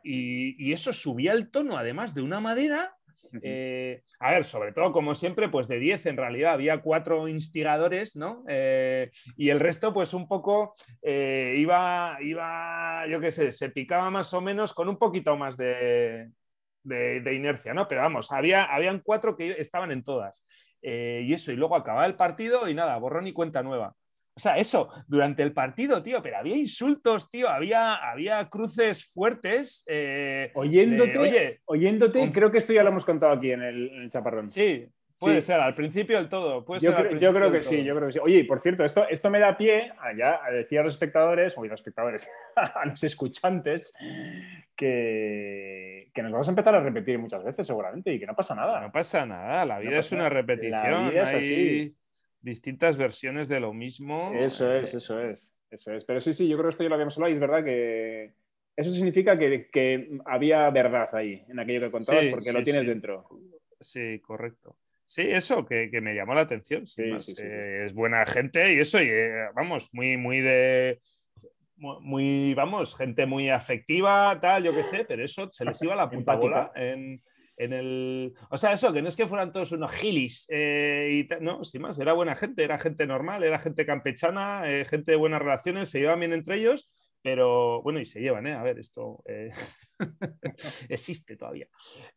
Y, 0.04 0.70
eso 0.70 0.92
subía 0.92 1.32
el 1.32 1.50
tono, 1.50 1.78
además 1.78 2.14
de 2.14 2.20
una 2.20 2.40
madera. 2.40 2.94
Eh, 3.42 4.02
a 4.20 4.32
ver, 4.32 4.44
sobre 4.44 4.72
todo, 4.72 4.92
como 4.92 5.14
siempre, 5.14 5.48
pues 5.48 5.68
de 5.68 5.78
10 5.78 6.06
en 6.06 6.16
realidad 6.16 6.52
había 6.52 6.80
cuatro 6.80 7.28
instigadores, 7.28 8.16
¿no? 8.16 8.44
Eh, 8.48 9.10
y 9.36 9.50
el 9.50 9.60
resto, 9.60 9.92
pues 9.92 10.14
un 10.14 10.28
poco 10.28 10.74
eh, 11.02 11.54
iba, 11.58 12.16
iba, 12.20 13.06
yo 13.08 13.20
qué 13.20 13.30
sé, 13.30 13.52
se 13.52 13.70
picaba 13.70 14.10
más 14.10 14.32
o 14.34 14.40
menos 14.40 14.74
con 14.74 14.88
un 14.88 14.98
poquito 14.98 15.36
más 15.36 15.56
de, 15.56 16.30
de, 16.82 17.34
inercia, 17.34 17.74
¿no? 17.74 17.86
Pero 17.88 18.02
vamos, 18.02 18.32
había, 18.32 18.64
habían 18.64 19.00
cuatro 19.00 19.36
que 19.36 19.56
estaban 19.58 19.90
en 19.92 20.02
todas. 20.02 20.44
y 20.80 21.32
eso, 21.32 21.52
y 21.52 21.56
luego 21.56 21.76
acababa 21.76 22.06
el 22.06 22.16
partido 22.16 22.68
y 22.68 22.74
nada, 22.74 22.96
borrón 22.98 23.26
y 23.26 23.32
cuenta 23.32 23.62
nueva. 23.62 23.94
O 24.38 24.40
sea, 24.40 24.56
eso, 24.56 24.88
durante 25.08 25.42
el 25.42 25.52
partido, 25.52 26.00
tío, 26.00 26.22
pero 26.22 26.36
había 26.36 26.56
insultos, 26.56 27.28
tío, 27.28 27.48
había, 27.48 27.96
había 27.96 28.48
cruces 28.48 29.04
fuertes. 29.04 29.84
Eh, 29.88 30.52
oyéndote, 30.54 31.18
oye, 31.18 31.60
oyéndote 31.64 32.30
creo 32.30 32.52
que 32.52 32.58
esto 32.58 32.72
ya 32.72 32.84
lo 32.84 32.90
hemos 32.90 33.04
contado 33.04 33.32
aquí 33.32 33.50
en 33.50 33.62
el, 33.62 34.08
chaparrón. 34.08 34.48
Sí, 34.48 34.86
puede 35.18 35.40
ser, 35.40 35.58
al 35.58 35.74
principio 35.74 36.18
del 36.18 36.28
todo. 36.28 36.64
yo, 36.78 36.94
creo, 36.94 37.50
que 37.50 37.64
sí, 37.64 37.82
yo 37.82 37.96
creo 37.96 38.06
que 38.06 38.12
sí. 38.12 38.20
Oye, 38.22 38.44
por 38.44 38.62
cierto, 38.62 38.84
esto, 38.84 39.08
esto 39.08 39.28
me 39.28 39.40
da 39.40 39.58
pie 39.58 39.90
a, 39.98 40.46
a 40.46 40.52
decir 40.52 40.78
a 40.78 40.84
los 40.84 40.94
espectadores, 40.94 41.58
o 41.58 41.64
a 41.64 41.66
los 41.66 41.80
espectadores, 41.80 42.30
a 42.54 42.86
los 42.86 43.02
escuchantes, 43.02 43.92
que, 44.76 46.12
que, 46.14 46.22
nos 46.22 46.30
vamos 46.30 46.46
a 46.46 46.52
empezar 46.52 46.76
a 46.76 46.80
repetir 46.80 47.18
muchas 47.18 47.42
veces 47.42 47.66
seguramente 47.66 48.14
y 48.14 48.20
que 48.20 48.26
no 48.26 48.36
pasa 48.36 48.54
nada. 48.54 48.80
No 48.80 48.92
pasa 48.92 49.26
nada, 49.26 49.66
la 49.66 49.80
vida 49.80 49.98
es 49.98 50.12
una 50.12 50.28
repetición. 50.28 50.92
La 50.92 51.10
vida 51.10 51.22
es 51.24 51.34
así 51.34 51.96
distintas 52.40 52.96
versiones 52.96 53.48
de 53.48 53.60
lo 53.60 53.72
mismo. 53.72 54.32
Eso 54.34 54.72
es, 54.72 54.94
eso 54.94 55.20
es, 55.20 55.54
eso 55.70 55.92
es. 55.92 56.04
Pero 56.04 56.20
sí, 56.20 56.32
sí, 56.32 56.48
yo 56.48 56.56
creo 56.56 56.68
que 56.68 56.70
esto 56.70 56.82
ya 56.82 56.88
lo 56.88 56.94
habíamos 56.94 57.16
hablado 57.16 57.30
y 57.30 57.34
es 57.34 57.40
verdad 57.40 57.64
que 57.64 58.32
eso 58.76 58.92
significa 58.92 59.36
que, 59.36 60.20
había 60.24 60.70
verdad 60.70 61.08
ahí, 61.12 61.44
en 61.48 61.58
aquello 61.58 61.80
que 61.80 61.90
contabas, 61.90 62.26
porque 62.26 62.52
lo 62.52 62.62
tienes 62.62 62.86
dentro. 62.86 63.28
Sí, 63.80 64.20
correcto. 64.20 64.76
Sí, 65.04 65.22
eso 65.22 65.64
que, 65.64 65.90
me 66.00 66.14
llamó 66.14 66.34
la 66.34 66.42
atención. 66.42 66.84
Eh, 66.98 67.84
es 67.86 67.92
buena 67.94 68.24
gente 68.26 68.74
y 68.74 68.78
eso, 68.78 69.02
y, 69.02 69.08
eh, 69.08 69.48
vamos, 69.54 69.88
muy, 69.92 70.16
muy 70.16 70.40
de. 70.40 71.00
Muy, 71.76 72.54
vamos, 72.54 72.96
gente 72.96 73.24
muy 73.24 73.50
afectiva, 73.50 74.38
tal, 74.40 74.64
yo 74.64 74.72
qué 74.72 74.84
sé, 74.84 75.04
pero 75.04 75.24
eso 75.24 75.48
se 75.52 75.64
les 75.64 75.80
iba 75.82 75.94
la 75.96 76.10
puta 76.10 76.34
bola 76.34 76.72
en, 76.74 77.22
en 77.58 77.72
el. 77.72 78.34
O 78.50 78.56
sea, 78.56 78.72
eso, 78.72 78.92
que 78.92 79.02
no 79.02 79.08
es 79.08 79.16
que 79.16 79.26
fueran 79.26 79.52
todos 79.52 79.72
unos 79.72 79.92
gilis, 79.92 80.46
eh, 80.48 81.26
y 81.28 81.44
no, 81.44 81.64
sin 81.64 81.82
más, 81.82 81.98
era 81.98 82.12
buena 82.12 82.36
gente, 82.36 82.62
era 82.62 82.78
gente 82.78 83.06
normal, 83.06 83.42
era 83.42 83.58
gente 83.58 83.84
campechana, 83.84 84.62
eh, 84.70 84.84
gente 84.84 85.10
de 85.10 85.16
buenas 85.16 85.42
relaciones, 85.42 85.90
se 85.90 85.98
llevaban 85.98 86.20
bien 86.20 86.32
entre 86.32 86.56
ellos, 86.56 86.88
pero 87.20 87.82
bueno, 87.82 87.98
y 87.98 88.06
se 88.06 88.20
llevan, 88.20 88.46
¿eh? 88.46 88.54
A 88.54 88.62
ver, 88.62 88.78
esto 88.78 89.24
eh, 89.26 89.50
existe 90.88 91.36
todavía. 91.36 91.66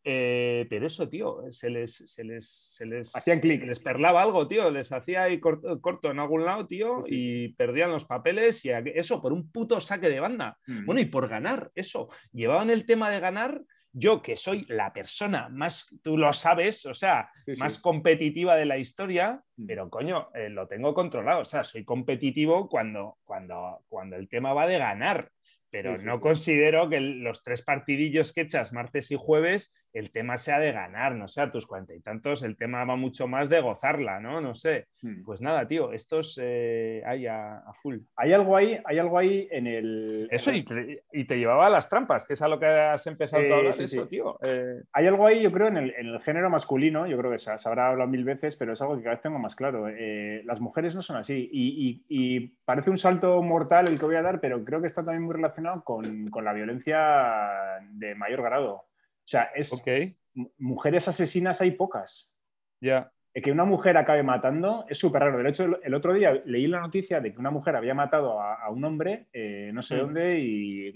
pero 0.03 0.85
eso, 0.85 1.09
tío, 1.09 1.41
se 1.49 1.71
les, 1.71 1.91
se 1.91 2.23
les, 2.23 2.47
se 2.47 2.85
les, 2.85 3.15
Hacían 3.15 3.39
clic. 3.39 3.63
les 3.63 3.79
perlaba 3.79 4.21
algo, 4.21 4.47
tío, 4.47 4.69
les 4.69 4.91
hacía 4.91 5.23
ahí 5.23 5.39
corto, 5.39 6.11
en 6.11 6.19
algún 6.19 6.45
lado, 6.45 6.67
tío, 6.67 7.01
y 7.07 7.49
perdían 7.55 7.91
los 7.91 8.05
papeles 8.05 8.63
y 8.63 8.69
eso 8.69 9.19
por 9.19 9.33
un 9.33 9.51
puto 9.51 9.81
saque 9.81 10.07
de 10.07 10.19
banda. 10.19 10.59
Bueno, 10.85 11.01
y 11.01 11.05
por 11.05 11.27
ganar, 11.27 11.71
eso, 11.73 12.09
llevaban 12.31 12.69
el 12.69 12.85
tema 12.85 13.09
de 13.09 13.19
ganar 13.19 13.63
yo 13.93 14.21
que 14.21 14.35
soy 14.35 14.65
la 14.69 14.93
persona 14.93 15.49
más, 15.49 15.87
tú 16.01 16.17
lo 16.17 16.31
sabes, 16.33 16.85
o 16.85 16.93
sea, 16.93 17.29
más 17.57 17.79
competitiva 17.79 18.55
de 18.55 18.65
la 18.65 18.77
historia, 18.77 19.43
mm. 19.57 19.65
pero 19.65 19.89
coño, 19.89 20.29
eh, 20.33 20.49
lo 20.49 20.67
tengo 20.67 20.93
controlado, 20.93 21.41
o 21.41 21.45
sea, 21.45 21.63
soy 21.63 21.83
competitivo 21.83 22.69
cuando, 22.69 23.17
cuando, 23.23 23.83
cuando 23.87 24.15
el 24.15 24.29
tema 24.29 24.53
va 24.53 24.67
de 24.67 24.77
ganar 24.77 25.31
pero 25.71 25.97
no 25.97 26.19
considero 26.19 26.89
que 26.89 26.99
los 26.99 27.43
tres 27.43 27.63
partidillos 27.63 28.33
que 28.33 28.41
echas 28.41 28.73
martes 28.73 29.09
y 29.09 29.15
jueves 29.17 29.73
el 29.93 30.11
tema 30.11 30.37
sea 30.37 30.59
de 30.59 30.71
ganar, 30.71 31.15
no 31.15 31.27
sé, 31.27 31.41
a 31.41 31.51
tus 31.51 31.67
cuarenta 31.67 31.93
y 31.93 31.99
tantos 31.99 32.43
el 32.43 32.55
tema 32.55 32.83
va 32.85 32.95
mucho 32.95 33.27
más 33.27 33.49
de 33.49 33.61
gozarla, 33.61 34.19
¿no? 34.19 34.41
No 34.41 34.55
sé. 34.55 34.87
Hmm. 35.01 35.23
Pues 35.23 35.41
nada, 35.41 35.67
tío, 35.67 35.91
estos 35.91 36.39
eh, 36.41 37.01
hay 37.05 37.27
a, 37.27 37.63
full. 37.81 37.97
Hay 38.15 38.33
algo 38.33 38.55
ahí, 38.55 38.79
hay 38.85 38.99
algo 38.99 39.17
ahí 39.17 39.47
en 39.51 39.67
el... 39.67 40.27
Eso, 40.31 40.51
Y, 40.51 40.63
te, 40.63 41.37
llevaba 41.37 41.67
a 41.67 41.69
las 41.69 41.89
trampas, 41.89 42.25
que 42.25 42.33
es 42.33 42.41
a 42.41 42.47
lo 42.47 42.59
que 42.59 42.65
has 42.65 43.05
empezado 43.07 43.41
a 43.41 43.57
hablar, 43.57 43.73
eso, 43.77 44.07
tío. 44.07 44.37
Eh, 44.43 44.81
hay 44.93 45.07
algo 45.07 45.25
ahí, 45.25 45.41
yo 45.41 45.51
creo, 45.51 45.67
en 45.67 45.77
el, 45.77 46.19
género 46.21 46.49
masculino, 46.49 47.07
yo 47.07 47.17
creo 47.17 47.31
que 47.31 47.39
se, 47.39 47.51
habrá 47.65 47.89
hablado 47.89 48.09
mil 48.09 48.23
veces, 48.23 48.55
pero 48.55 48.73
es 48.73 48.81
algo 48.81 48.95
que 48.97 49.03
cada 49.03 49.15
vez 49.15 49.21
tengo 49.21 49.39
más 49.39 49.55
claro. 49.55 49.87
Eh, 49.89 50.41
las 50.45 50.61
mujeres 50.61 50.95
no 50.95 51.01
son 51.01 51.17
así 51.17 51.49
y, 51.51 52.03
y 52.07 52.39
parece 52.65 52.89
un 52.89 52.97
salto 52.97 53.41
mortal 53.41 53.87
el 53.87 53.99
que 53.99 54.05
voy 54.05 54.15
a 54.15 54.21
dar, 54.21 54.39
pero 54.39 54.63
creo 54.63 54.81
que 54.81 54.87
está 54.87 55.03
también 55.03 55.23
muy 55.23 55.35
relacionado 55.35 55.83
con, 55.83 56.29
la 56.43 56.53
violencia 56.53 57.79
de 57.91 58.15
mayor 58.15 58.41
grado. 58.41 58.85
O 59.31 59.37
sea, 59.37 59.43
es 59.55 60.19
mujeres 60.57 61.07
asesinas 61.07 61.61
hay 61.61 61.71
pocas. 61.71 62.35
Ya. 62.81 63.13
Que 63.33 63.49
una 63.49 63.63
mujer 63.63 63.95
acabe 63.95 64.23
matando 64.23 64.83
es 64.89 64.97
súper 64.97 65.21
raro. 65.21 65.41
De 65.41 65.49
hecho, 65.49 65.79
el 65.81 65.93
otro 65.93 66.13
día 66.13 66.41
leí 66.43 66.67
la 66.67 66.81
noticia 66.81 67.21
de 67.21 67.31
que 67.31 67.39
una 67.39 67.49
mujer 67.49 67.77
había 67.77 67.93
matado 67.93 68.41
a, 68.41 68.69
un 68.69 68.83
hombre, 68.83 69.27
eh, 69.31 69.71
no 69.73 69.81
sé 69.81 69.95
mm. 69.95 69.99
dónde, 69.99 70.39
y 70.39 70.93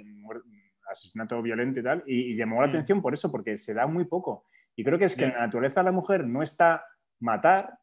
asesinato 0.91 1.41
violento 1.41 1.80
y 1.80 1.84
tal, 1.84 2.04
y, 2.06 2.36
llamó 2.36 2.60
la 2.60 2.67
mm. 2.67 2.71
atención 2.71 3.02
por 3.02 3.13
eso, 3.13 3.32
porque 3.32 3.56
se 3.56 3.74
da 3.74 3.88
muy 3.88 4.04
poco. 4.04 4.43
Y 4.76 4.84
creo 4.84 5.00
que 5.00 5.06
es 5.06 5.15
que 5.15 5.24
en 5.24 5.32
la 5.34 5.45
naturaleza 5.45 5.80
de 5.80 5.86
la 5.86 5.91
mujer 5.93 6.28
no 6.28 6.43
está 6.43 6.84
matar 7.21 7.80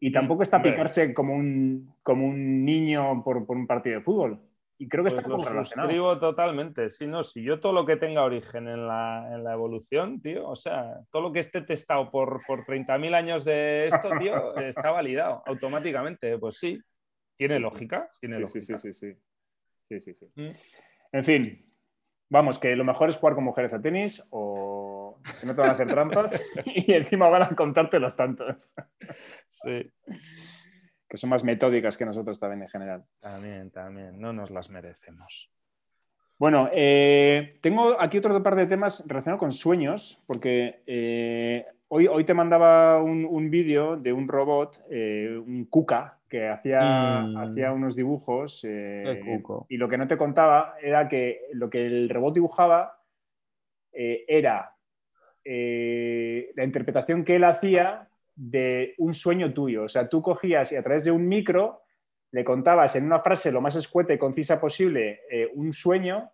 y 0.00 0.10
mm, 0.10 0.12
tampoco 0.12 0.42
está 0.42 0.60
picarse 0.60 1.14
como 1.14 1.32
un, 1.32 1.94
como 2.02 2.26
un 2.26 2.64
niño 2.64 3.22
por, 3.22 3.46
por 3.46 3.56
un 3.56 3.68
partido 3.68 3.98
de 3.98 4.02
fútbol. 4.02 4.40
Y 4.78 4.88
creo 4.88 5.04
que 5.04 5.08
está 5.08 5.22
pues 5.22 5.50
lo 5.50 5.64
suscribo 5.64 6.18
totalmente. 6.18 6.90
Si 6.90 7.06
no, 7.06 7.22
si 7.22 7.42
yo 7.42 7.60
todo 7.60 7.72
lo 7.72 7.86
que 7.86 7.96
tenga 7.96 8.24
origen 8.24 8.68
en 8.68 8.86
la, 8.86 9.26
en 9.32 9.42
la 9.42 9.54
evolución, 9.54 10.20
tío, 10.20 10.46
o 10.46 10.56
sea, 10.56 11.00
todo 11.10 11.22
lo 11.22 11.32
que 11.32 11.40
esté 11.40 11.62
testado 11.62 12.10
por, 12.10 12.42
por 12.46 12.66
30.000 12.66 13.14
años 13.14 13.44
de 13.44 13.88
esto, 13.88 14.10
tío, 14.18 14.56
está 14.60 14.90
validado 14.90 15.42
automáticamente. 15.46 16.36
Pues 16.38 16.58
sí, 16.58 16.78
tiene 17.36 17.58
lógica. 17.58 18.08
Tiene 18.20 18.46
sí, 18.46 18.60
Sí, 18.60 18.74
sí, 18.74 18.92
sí. 18.92 19.14
sí, 19.82 20.00
sí, 20.00 20.14
sí. 20.14 20.26
Mm. 20.34 20.50
En 21.12 21.24
fin, 21.24 21.72
vamos, 22.28 22.58
que 22.58 22.76
lo 22.76 22.84
mejor 22.84 23.08
es 23.08 23.16
jugar 23.16 23.34
con 23.34 23.44
mujeres 23.44 23.72
a 23.72 23.80
tenis 23.80 24.28
o 24.30 25.22
que 25.40 25.46
no 25.46 25.54
te 25.54 25.60
van 25.62 25.70
a 25.70 25.72
hacer 25.72 25.86
trampas 25.86 26.38
y 26.66 26.92
encima 26.92 27.30
van 27.30 27.44
a 27.44 27.48
contarte 27.56 27.98
los 27.98 28.14
tantos. 28.14 28.74
Sí 29.48 29.90
que 31.08 31.16
son 31.16 31.30
más 31.30 31.44
metódicas 31.44 31.96
que 31.96 32.04
nosotros 32.04 32.38
también 32.38 32.62
en 32.62 32.68
general. 32.68 33.04
También, 33.20 33.70
también, 33.70 34.20
no 34.20 34.32
nos 34.32 34.50
las 34.50 34.70
merecemos. 34.70 35.50
Bueno, 36.38 36.68
eh, 36.72 37.58
tengo 37.62 37.98
aquí 37.98 38.18
otro 38.18 38.42
par 38.42 38.56
de 38.56 38.66
temas 38.66 39.06
relacionados 39.08 39.40
con 39.40 39.52
sueños, 39.52 40.22
porque 40.26 40.82
eh, 40.86 41.64
hoy, 41.88 42.06
hoy 42.08 42.24
te 42.24 42.34
mandaba 42.34 43.02
un, 43.02 43.50
vídeo 43.50 43.96
de 43.96 44.12
un 44.12 44.28
robot, 44.28 44.84
eh, 44.90 45.34
un 45.38 45.64
Kuka, 45.64 46.18
que 46.28 46.48
hacía, 46.48 46.80
mm. 47.22 47.36
hacía 47.38 47.72
unos 47.72 47.94
dibujos 47.94 48.64
y 48.64 49.76
lo 49.76 49.88
que 49.88 49.96
no 49.96 50.08
te 50.08 50.16
contaba 50.16 50.74
era 50.82 51.08
que 51.08 51.42
lo 51.52 51.70
que 51.70 51.86
el 51.86 52.08
robot 52.08 52.34
dibujaba 52.34 53.00
era 53.92 54.74
la 55.44 56.64
interpretación 56.64 57.24
que 57.24 57.36
él 57.36 57.44
hacía 57.44 58.08
de 58.36 58.94
un 58.98 59.14
sueño 59.14 59.52
tuyo. 59.52 59.84
O 59.84 59.88
sea, 59.88 60.08
tú 60.08 60.22
cogías 60.22 60.70
y 60.70 60.76
a 60.76 60.82
través 60.82 61.04
de 61.04 61.10
un 61.10 61.26
micro 61.26 61.82
le 62.30 62.44
contabas 62.44 62.94
en 62.96 63.04
una 63.04 63.20
frase 63.20 63.50
lo 63.50 63.60
más 63.60 63.76
escueta 63.76 64.12
y 64.12 64.18
concisa 64.18 64.60
posible 64.60 65.22
eh, 65.30 65.50
un 65.54 65.72
sueño 65.72 66.30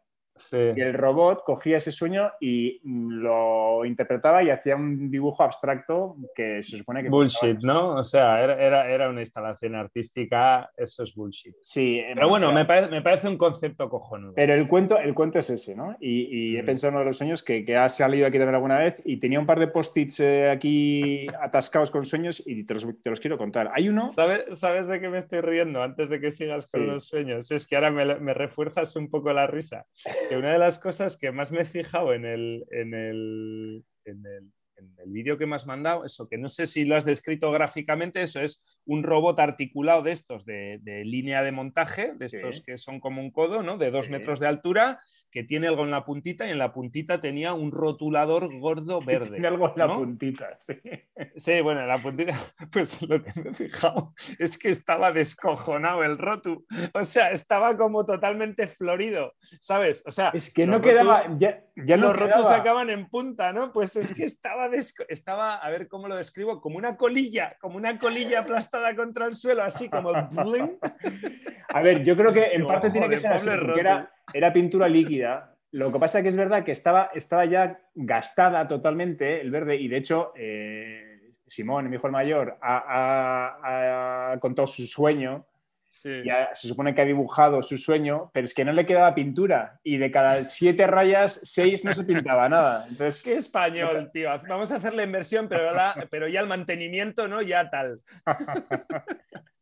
y 0.52 0.80
el 0.80 0.94
robot 0.94 1.44
cogía 1.44 1.76
ese 1.76 1.92
sueño 1.92 2.32
y 2.40 2.80
lo 2.84 3.84
interpretaba 3.84 4.42
y 4.42 4.50
hacía 4.50 4.76
un 4.76 5.10
dibujo 5.10 5.42
abstracto 5.42 6.16
que 6.34 6.62
se 6.62 6.78
supone 6.78 7.02
que... 7.02 7.10
Bullshit, 7.10 7.58
¿no? 7.62 7.96
O 7.96 8.02
sea, 8.02 8.42
era, 8.42 8.90
era, 8.90 9.08
una 9.10 9.20
instalación 9.20 9.74
artística, 9.74 10.70
eso 10.76 11.02
es 11.02 11.14
bullshit. 11.14 11.54
Sí. 11.60 12.02
Pero 12.14 12.28
bueno, 12.28 12.50
me, 12.52 12.64
parece, 12.64 12.90
me 12.90 13.02
parece 13.02 13.28
un 13.28 13.36
concepto 13.36 13.88
cojonudo. 13.90 14.32
Pero 14.34 14.54
el 14.54 14.66
cuento, 14.66 14.98
el 14.98 15.14
cuento 15.14 15.38
es 15.38 15.50
ese, 15.50 15.76
¿no? 15.76 15.96
Y, 16.00 16.56
he 16.56 16.62
mm. 16.62 16.66
pensado 16.66 16.88
en 16.88 16.94
uno 16.94 17.00
de 17.00 17.06
los 17.06 17.18
sueños 17.18 17.42
que, 17.42 17.64
que, 17.64 17.76
ha 17.76 17.88
salido 17.88 18.26
aquí 18.26 18.38
también 18.38 18.54
alguna 18.54 18.78
vez 18.78 19.02
y 19.04 19.18
tenía 19.18 19.38
un 19.38 19.46
par 19.46 19.60
de 19.60 19.68
post-its 19.68 20.20
eh, 20.20 20.50
aquí 20.50 21.26
atascados 21.40 21.90
con 21.90 22.04
sueños 22.04 22.42
y 22.44 22.64
te 22.64 22.74
los, 22.74 23.20
quiero 23.20 23.36
contar. 23.36 23.70
Hay 23.74 23.88
uno... 23.88 24.06
¿Sabes, 24.06 24.58
¿Sabes 24.58 24.86
de 24.86 25.00
qué 25.00 25.08
me 25.08 25.18
estoy 25.18 25.40
riendo 25.40 25.82
antes 25.82 26.08
de 26.08 26.20
que 26.20 26.30
sigas 26.30 26.70
con 26.70 26.86
los 26.86 27.06
sueños? 27.06 27.50
Es 27.50 27.66
que 27.66 27.76
ahora 27.76 27.90
me, 27.90 28.18
me 28.18 28.34
refuerzas 28.34 28.96
un 28.96 29.10
poco 29.10 29.32
la 29.32 29.46
risa 29.46 29.86
que 30.28 30.36
una 30.36 30.52
de 30.52 30.58
las 30.58 30.78
cosas 30.78 31.16
que 31.16 31.32
más 31.32 31.52
me 31.52 31.62
he 31.62 31.64
fijado 31.64 32.12
en 32.14 32.24
el, 32.24 32.64
en 32.70 32.94
el, 32.94 33.84
en 34.04 34.26
el 34.26 34.52
vídeo 35.06 35.38
que 35.38 35.46
me 35.46 35.56
has 35.56 35.66
mandado, 35.66 36.04
eso 36.04 36.28
que 36.28 36.38
no 36.38 36.48
sé 36.48 36.66
si 36.66 36.84
lo 36.84 36.96
has 36.96 37.04
descrito 37.04 37.50
gráficamente, 37.52 38.22
eso 38.22 38.40
es 38.40 38.80
un 38.84 39.02
robot 39.02 39.38
articulado 39.38 40.02
de 40.02 40.12
estos, 40.12 40.44
de, 40.44 40.80
línea 41.04 41.42
de 41.42 41.52
montaje, 41.52 42.12
de 42.14 42.26
estos 42.26 42.62
que 42.62 42.78
son 42.78 43.00
como 43.00 43.20
un 43.20 43.30
codo, 43.30 43.62
¿no? 43.62 43.78
De 43.78 43.90
dos 43.90 44.10
metros 44.10 44.40
de 44.40 44.46
altura, 44.46 45.00
que 45.32 45.42
tiene 45.42 45.66
algo 45.66 45.84
en 45.84 45.90
la 45.90 46.04
puntita 46.04 46.46
y 46.46 46.50
en 46.50 46.58
la 46.58 46.72
puntita 46.72 47.20
tenía 47.20 47.54
un 47.54 47.72
rotulador 47.72 48.58
gordo 48.58 49.00
verde. 49.04 49.30
Tiene 49.30 49.48
algo 49.48 49.68
en 49.68 49.72
la 49.76 49.88
puntita, 49.88 50.56
sí. 50.58 50.74
Sí, 51.36 51.60
bueno, 51.62 51.80
en 51.80 51.88
la 51.88 51.98
puntita, 51.98 52.34
pues 52.72 53.02
lo 53.02 53.22
que 53.22 53.40
me 53.40 53.50
he 53.50 53.54
fijado 53.54 54.14
es 54.38 54.58
que 54.58 54.68
estaba 54.68 55.10
descojonado 55.10 56.04
el 56.04 56.18
rotu. 56.18 56.66
O 56.94 57.04
sea, 57.04 57.32
estaba 57.32 57.76
como 57.76 58.04
totalmente 58.04 58.66
florido, 58.66 59.34
¿sabes? 59.40 60.04
O 60.06 60.10
sea, 60.10 60.28
es 60.34 60.52
que 60.52 60.66
no 60.66 60.80
quedaba, 60.80 61.22
ya, 61.38 61.64
ya 61.76 61.96
los 61.96 62.10
no 62.10 62.12
rotos 62.12 62.50
acaban 62.50 62.90
en 62.90 63.08
punta, 63.08 63.52
¿no? 63.52 63.72
Pues 63.72 63.96
es 63.96 64.14
que 64.14 64.24
estaba, 64.24 64.68
estaba, 64.72 65.56
a 65.56 65.70
ver 65.70 65.88
cómo 65.88 66.08
lo 66.08 66.16
describo, 66.16 66.60
como 66.60 66.78
una 66.78 66.96
colilla, 66.96 67.56
como 67.60 67.76
una 67.76 67.98
colilla 67.98 68.40
aplastada 68.40 68.94
contra 68.94 69.26
el 69.26 69.34
suelo, 69.34 69.62
así 69.62 69.88
como... 69.88 70.10
a 71.68 71.82
ver, 71.82 72.04
yo 72.04 72.16
creo 72.16 72.32
que 72.32 72.52
en 72.52 72.66
parte 72.66 72.90
tiene 72.90 73.08
que 73.08 73.18
ser 73.18 73.32
así, 73.32 73.48
porque 73.48 73.80
era, 73.80 74.12
era 74.32 74.52
pintura 74.52 74.88
líquida. 74.88 75.56
Lo 75.72 75.90
que 75.90 75.98
pasa 75.98 76.18
es 76.18 76.22
que 76.22 76.28
es 76.28 76.36
verdad 76.36 76.64
que 76.64 76.72
estaba, 76.72 77.10
estaba 77.14 77.46
ya 77.46 77.80
gastada 77.94 78.68
totalmente 78.68 79.40
el 79.40 79.50
verde 79.50 79.76
y 79.76 79.88
de 79.88 79.96
hecho 79.96 80.32
eh, 80.36 81.12
Simón, 81.52 81.90
mi 81.90 81.96
hijo 81.96 82.06
el 82.06 82.12
mayor, 82.12 82.56
ha, 82.62 84.36
contado 84.40 84.66
su 84.66 84.86
sueño. 84.86 85.44
Ya 86.24 86.50
se 86.54 86.68
supone 86.68 86.94
que 86.94 87.02
ha 87.02 87.04
dibujado 87.04 87.62
su 87.62 87.76
sueño, 87.78 88.30
pero 88.32 88.44
es 88.44 88.54
que 88.54 88.64
no 88.64 88.72
le 88.72 88.86
quedaba 88.86 89.14
pintura 89.14 89.78
y 89.84 89.98
de 89.98 90.10
cada 90.10 90.44
siete 90.44 90.86
rayas, 90.86 91.40
seis 91.44 91.84
no 91.84 91.92
se 91.92 92.04
pintaba 92.04 92.48
nada. 92.48 92.86
Entonces, 92.88 93.22
qué 93.22 93.34
español, 93.34 94.10
tío. 94.12 94.30
Vamos 94.48 94.72
a 94.72 94.76
hacer 94.76 94.94
la 94.94 95.02
inversión, 95.02 95.48
pero, 95.48 95.72
pero 96.10 96.28
ya 96.28 96.40
el 96.40 96.46
mantenimiento, 96.46 97.28
¿no? 97.28 97.42
Ya 97.42 97.70
tal. 97.70 98.00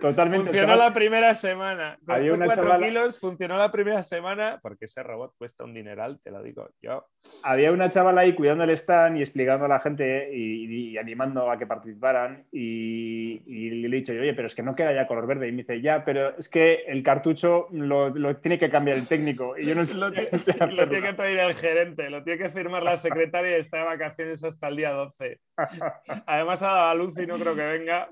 Totalmente. 0.00 0.46
Funcionó 0.46 0.76
la 0.76 0.92
primera 0.92 1.34
semana. 1.34 1.98
Costó 2.06 2.34
una 2.34 2.46
cuatro 2.46 2.78
kilos, 2.80 3.18
funcionó 3.18 3.58
la 3.58 3.72
primera 3.72 4.02
semana, 4.02 4.60
porque 4.62 4.84
ese 4.84 5.02
robot 5.02 5.34
cuesta 5.36 5.64
un 5.64 5.74
dineral, 5.74 6.20
te 6.22 6.30
lo 6.30 6.42
digo 6.42 6.68
yo. 6.80 7.06
Había 7.42 7.72
una 7.72 7.88
chavala 7.88 8.20
ahí 8.20 8.34
cuidando 8.34 8.64
el 8.64 8.70
stand 8.70 9.18
y 9.18 9.20
explicando 9.20 9.64
a 9.64 9.68
la 9.68 9.80
gente 9.80 10.30
y, 10.32 10.96
animando 10.96 11.50
a 11.50 11.58
que 11.58 11.66
participaran. 11.66 12.44
Y, 12.52 13.40
le 13.46 13.88
he 13.88 14.00
dicho, 14.00 14.12
oye, 14.12 14.34
pero 14.34 14.46
es 14.46 14.54
que 14.54 14.62
no 14.62 14.74
queda 14.74 14.94
ya 14.94 15.06
color 15.06 15.26
verde. 15.26 15.48
Y 15.48 15.52
me 15.52 15.58
dice, 15.58 15.80
ya, 15.80 16.04
pero 16.04 16.36
es 16.36 16.48
que 16.48 16.84
el 16.86 17.02
cartucho 17.02 17.68
lo, 17.72 18.12
tiene 18.36 18.58
que 18.58 18.70
cambiar 18.70 18.96
el 18.98 19.08
técnico. 19.08 19.58
Y 19.58 19.66
yo 19.66 19.74
no 19.74 19.84
sé. 19.84 19.96
lo, 19.96 20.10
lo 20.10 20.88
tiene 20.88 21.08
que 21.08 21.14
pedir 21.14 21.38
el 21.38 21.54
gerente, 21.54 22.08
lo 22.08 22.22
tiene 22.22 22.44
que 22.44 22.50
firmar 22.50 22.82
la 22.82 22.96
secretaria 22.96 23.56
y 23.56 23.60
está 23.60 23.78
de 23.78 23.84
vacaciones 23.84 24.44
hasta 24.44 24.68
el 24.68 24.76
día 24.76 24.90
12. 24.92 25.40
Además 26.26 26.62
ha 26.62 26.66
dado 26.68 26.88
a 26.90 26.94
luz 26.94 27.14
y 27.18 27.26
no 27.26 27.36
creo 27.36 27.54
que 27.54 27.66
venga. 27.66 28.08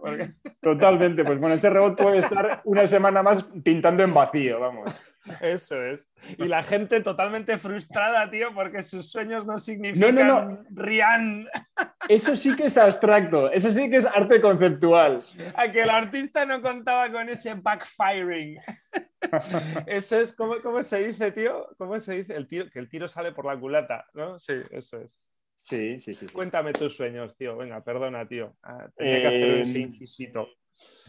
Totalmente, 0.61 1.25
pues 1.25 1.39
bueno, 1.45 1.57
ese 1.57 1.69
robot 1.69 1.99
puede 1.99 2.19
estar 2.21 2.63
una 2.65 2.87
semana 2.87 3.23
más 3.23 3.45
pintando 3.63 4.03
en 4.03 4.15
vacío, 4.15 4.61
vamos. 4.61 4.91
Eso 5.43 5.83
es. 5.83 6.11
Y 6.39 6.45
la 6.45 6.63
gente 6.63 7.03
totalmente 7.03 7.59
frustrada, 7.59 8.31
tío, 8.31 8.55
porque 8.55 8.81
sus 8.81 9.11
sueños 9.11 9.47
no 9.47 9.59
significan 9.59 10.15
no, 10.15 10.25
no, 10.25 10.45
no. 10.47 10.65
Rian. 10.71 11.47
Eso 12.09 12.35
sí 12.35 12.57
que 12.57 12.65
es 12.65 12.79
abstracto, 12.79 13.53
eso 13.53 13.71
sí 13.71 13.91
que 13.91 13.99
es 13.99 14.07
arte 14.07 14.41
conceptual. 14.41 15.23
A 15.55 15.71
que 15.71 15.83
el 15.83 15.91
artista 15.91 16.47
no 16.47 16.63
contaba 16.63 17.13
con 17.13 17.29
ese 17.29 17.53
backfiring. 17.53 18.59
Eso 19.87 20.21
es, 20.21 20.35
¿cómo, 20.35 20.55
cómo 20.63 20.83
se 20.83 21.09
dice, 21.09 21.31
tío? 21.33 21.69
¿Cómo 21.77 22.01
se 22.01 22.17
dice? 22.17 22.37
El 22.37 22.47
tío, 22.47 22.71
que 22.71 22.79
el 22.79 22.89
tiro 22.89 23.07
sale 23.07 23.33
por 23.33 23.45
la 23.45 23.59
culata, 23.61 24.07
¿no? 24.15 24.39
Sí, 24.39 24.55
eso 24.71 24.99
es. 24.99 25.27
Sí, 25.57 26.01
sí, 26.01 26.15
sí, 26.15 26.27
Cuéntame 26.27 26.73
tus 26.73 26.97
sueños, 26.97 27.37
tío. 27.37 27.57
Venga, 27.57 27.83
perdona, 27.83 28.27
tío. 28.27 28.57
Ah, 28.63 28.89
tenía 28.97 29.21
que 29.21 29.27
hacer 29.27 29.51
ese 29.59 29.77
em, 29.79 29.83
incisito, 29.85 30.49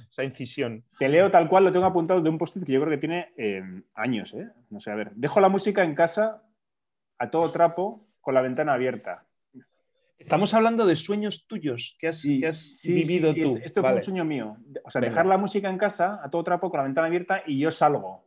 esa 0.09 0.23
incisión. 0.23 0.83
Te 0.97 1.09
leo 1.09 1.31
tal 1.31 1.47
cual, 1.49 1.65
lo 1.65 1.71
tengo 1.71 1.85
apuntado 1.85 2.21
de 2.21 2.29
un 2.29 2.37
post 2.37 2.57
que 2.63 2.71
yo 2.71 2.81
creo 2.81 2.91
que 2.91 2.97
tiene 2.97 3.33
em, 3.37 3.83
años, 3.93 4.33
¿eh? 4.33 4.49
No 4.69 4.79
sé, 4.79 4.91
a 4.91 4.95
ver. 4.95 5.11
Dejo 5.15 5.39
la 5.39 5.49
música 5.49 5.83
en 5.83 5.95
casa 5.95 6.43
a 7.17 7.29
todo 7.29 7.51
trapo 7.51 8.07
con 8.21 8.33
la 8.33 8.41
ventana 8.41 8.73
abierta. 8.73 9.25
Estamos 10.17 10.53
hablando 10.53 10.85
de 10.85 10.95
sueños 10.95 11.45
tuyos 11.45 11.97
que 11.99 12.07
has, 12.07 12.23
vivido 12.83 13.33
tú. 13.33 13.55
Este, 13.55 13.65
esto 13.65 13.81
fue 13.81 13.93
un 13.93 14.01
sueño 14.03 14.25
mío. 14.25 14.57
O 14.83 14.89
sea, 14.89 15.01
dejar 15.01 15.25
la 15.25 15.37
música 15.37 15.69
en 15.69 15.77
casa 15.77 16.19
a 16.23 16.29
todo 16.29 16.43
trapo 16.43 16.69
con 16.69 16.79
la 16.79 16.85
ventana 16.85 17.07
abierta 17.07 17.43
y 17.45 17.59
yo 17.59 17.69
salgo. 17.71 18.25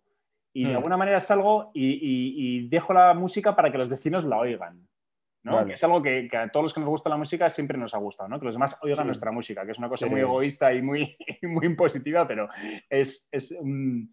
Y 0.53 0.65
de 0.65 0.73
hmm. 0.73 0.77
alguna 0.77 0.97
manera 0.97 1.21
salgo 1.21 1.71
y 1.75 2.69
dejo 2.69 2.93
la 2.93 3.15
música 3.15 3.57
para 3.57 3.73
que 3.73 3.79
los 3.79 3.89
vecinos 3.89 4.25
la 4.25 4.39
oigan. 4.39 4.88
Es 5.71 5.85
algo 5.85 6.03
que, 6.03 6.29
a 6.33 6.49
todos 6.49 6.65
los 6.65 6.75
que 6.75 6.81
nos 6.81 6.89
gusta 6.89 7.09
la 7.09 7.17
música 7.17 7.49
siempre 7.49 7.79
nos 7.79 7.95
ha 7.95 7.99
gustado, 7.99 8.29
¿no? 8.29 8.39
Que 8.39 8.47
los 8.47 8.55
demás 8.55 8.79
oigan 8.83 9.07
nuestra 9.07 9.31
música, 9.33 9.65
que 9.65 9.73
es 9.73 9.79
una 9.79 9.89
cosa 9.89 10.07
muy 10.07 10.21
egoísta 10.21 10.73
y 10.73 10.83
muy, 10.83 11.17
muy 11.43 11.67
impositiva, 11.67 12.27
pero 12.27 12.47
es, 12.89 13.29
es 13.31 13.53
un 13.53 14.13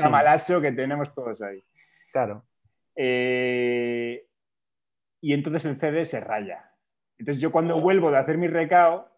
ramalazo 0.00 0.60
que 0.60 0.72
tenemos 0.72 1.14
todos 1.14 1.42
ahí. 1.42 1.62
Claro. 2.12 2.44
Eh, 2.96 4.26
y 5.20 5.32
entonces 5.32 5.64
el 5.66 5.78
CD 5.78 6.04
se 6.04 6.20
raya. 6.20 6.70
Entonces 7.18 7.40
yo 7.40 7.52
cuando 7.52 7.80
vuelvo 7.80 8.10
de 8.10 8.18
hacer 8.18 8.38
mi 8.38 8.48
recao, 8.48 9.08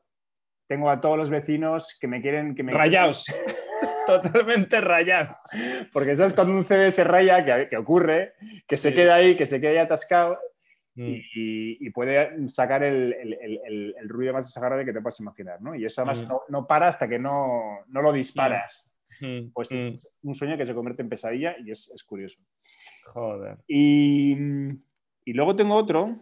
tengo 0.68 0.90
a 0.90 1.00
todos 1.00 1.16
los 1.16 1.30
vecinos 1.30 1.96
que 2.00 2.06
me 2.06 2.20
quieren... 2.20 2.54
Que 2.54 2.62
me 2.62 2.72
Rayados. 2.72 3.26
Totalmente 4.06 4.80
rayados. 4.80 5.36
Porque 5.92 6.16
sabes 6.16 6.34
cuando 6.34 6.54
un 6.54 6.64
CD 6.64 6.90
se 6.90 7.04
raya, 7.04 7.68
que, 7.68 7.76
ocurre, 7.76 8.34
que 8.66 8.76
se 8.76 8.92
queda 8.94 9.14
ahí, 9.14 9.36
que 9.36 9.46
se 9.46 9.60
queda 9.60 9.70
ahí 9.70 9.78
atascado, 9.78 10.38
Mm. 10.96 11.14
y, 11.34 11.90
puede 11.90 12.48
sacar 12.48 12.84
el, 12.84 13.94
ruido 14.06 14.32
más 14.32 14.46
desagradable 14.46 14.84
que 14.84 14.92
te 14.92 15.00
puedas 15.00 15.18
imaginar, 15.18 15.60
¿no? 15.60 15.74
Y 15.74 15.84
eso 15.84 16.02
además 16.02 16.24
mm. 16.24 16.52
no, 16.52 16.66
para 16.66 16.88
hasta 16.88 17.08
que 17.08 17.18
no, 17.18 17.80
lo 17.88 18.12
disparas. 18.12 18.92
Mm. 19.20 19.50
Pues 19.52 19.72
es 19.72 20.12
un 20.22 20.34
sueño 20.34 20.56
que 20.56 20.66
se 20.66 20.74
convierte 20.74 21.02
en 21.02 21.08
pesadilla 21.08 21.56
y 21.58 21.70
es, 21.70 21.90
curioso. 22.06 22.38
Joder. 23.06 23.58
Y, 23.66 24.36
y, 25.24 25.32
luego 25.32 25.56
tengo 25.56 25.74
otro 25.74 26.16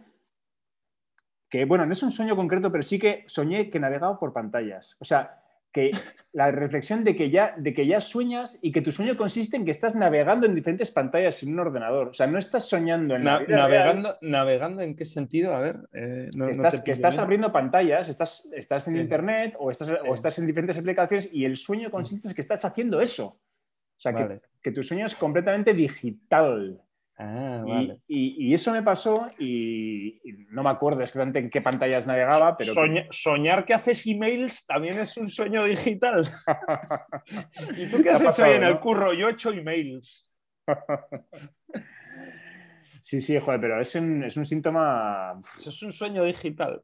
que, 1.49 1.65
bueno, 1.65 1.85
no 1.85 1.91
es 1.91 2.01
un 2.01 2.11
sueño 2.11 2.35
concreto, 2.35 2.71
pero 2.71 2.83
sí 2.83 2.97
que 2.97 3.23
soñé 3.27 3.69
que 3.69 3.79
navegaba 3.79 4.19
por 4.19 4.33
pantallas. 4.33 4.97
O 4.99 5.05
sea, 5.05 5.42
que 5.73 5.91
la 6.31 6.51
reflexión 6.51 7.03
de 7.03 7.15
que, 7.15 7.29
ya, 7.29 7.55
de 7.57 7.73
que 7.73 7.85
ya 7.85 7.99
sueñas 7.99 8.59
y 8.61 8.71
que 8.71 8.81
tu 8.81 8.91
sueño 8.91 9.17
consiste 9.17 9.57
en 9.57 9.65
que 9.65 9.71
estás 9.71 9.95
navegando 9.95 10.45
en 10.45 10.55
diferentes 10.55 10.91
pantallas 10.91 11.41
en 11.43 11.53
un 11.53 11.59
ordenador. 11.59 12.09
O 12.09 12.13
sea, 12.13 12.27
no 12.27 12.37
estás 12.37 12.69
soñando 12.69 13.15
en 13.15 13.23
navegando, 13.23 14.17
¿Navegando 14.21 14.81
en 14.81 14.95
qué 14.95 15.03
sentido? 15.03 15.53
A 15.53 15.59
ver. 15.59 15.79
Eh, 15.93 16.29
estás, 16.49 16.81
que 16.81 16.91
estás 16.91 17.17
abriendo 17.17 17.51
pantallas, 17.51 18.07
estás, 18.07 18.49
estás 18.53 18.87
en 18.87 18.97
internet 18.97 19.55
o 19.59 19.71
estás, 19.71 19.89
o 20.07 20.13
estás 20.13 20.37
en 20.39 20.45
diferentes 20.45 20.77
aplicaciones 20.77 21.33
y 21.33 21.43
el 21.43 21.57
sueño 21.57 21.89
consiste 21.89 22.27
en 22.27 22.35
que 22.35 22.41
estás 22.41 22.63
haciendo 22.63 23.01
eso. 23.01 23.25
O 23.25 24.01
sea, 24.03 24.13
que, 24.13 24.41
que 24.61 24.71
tu 24.71 24.83
sueño 24.83 25.07
es 25.07 25.15
completamente 25.15 25.73
digital. 25.73 26.81
Ah, 27.15 27.63
y, 28.07 28.53
eso 28.53 28.71
me 28.71 28.81
pasó 28.81 29.29
y, 29.37 30.19
no 30.49 30.63
me 30.63 30.71
acuerdo 30.71 31.01
exactamente 31.01 31.39
en 31.39 31.49
qué 31.51 31.61
pantallas 31.61 32.07
navegaba, 32.07 32.57
pero... 32.57 32.73
soñar 33.11 33.65
que 33.65 33.75
haces 33.75 34.07
emails 34.07 34.65
también 34.65 34.99
es 34.99 35.15
un 35.17 35.29
sueño 35.29 35.63
digital. 35.63 36.25
¿Y 37.77 37.85
tú 37.87 38.01
qué 38.01 38.09
has 38.09 38.21
hecho 38.21 38.43
ahí 38.43 38.53
en 38.53 38.63
el 38.63 38.79
curro? 38.79 39.13
Yo 39.13 39.29
he 39.29 39.33
hecho 39.33 39.51
emails. 39.51 40.27
sí, 43.01 43.21
sí, 43.21 43.39
joder, 43.39 43.61
pero 43.61 43.79
es 43.79 43.93
un, 43.93 44.23
es 44.23 44.35
un 44.35 44.45
síntoma... 44.45 45.39
Eso 45.57 45.69
es 45.69 45.83
un 45.83 45.91
sueño 45.91 46.23
digital. 46.23 46.81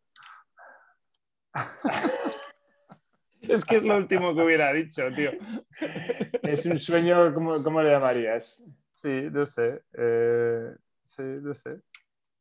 es 3.42 3.65
que 3.65 3.78
es 3.78 3.86
lo 3.86 3.98
último 3.98 4.36
que 4.36 4.42
hubiera 4.42 4.72
dicho, 4.74 5.04
tío. 5.15 5.32
es 6.44 6.68
un 6.68 6.78
sueño, 6.78 7.34
¿cómo, 7.34 7.63
cómo 7.63 7.82
le 7.82 7.89
llamarías? 7.89 8.63
Sí, 9.00 9.30
no 9.32 9.46
sé. 9.46 9.82
Eh, 9.94 10.76
sí, 11.06 11.24
no 11.24 11.56
sé. 11.56 11.80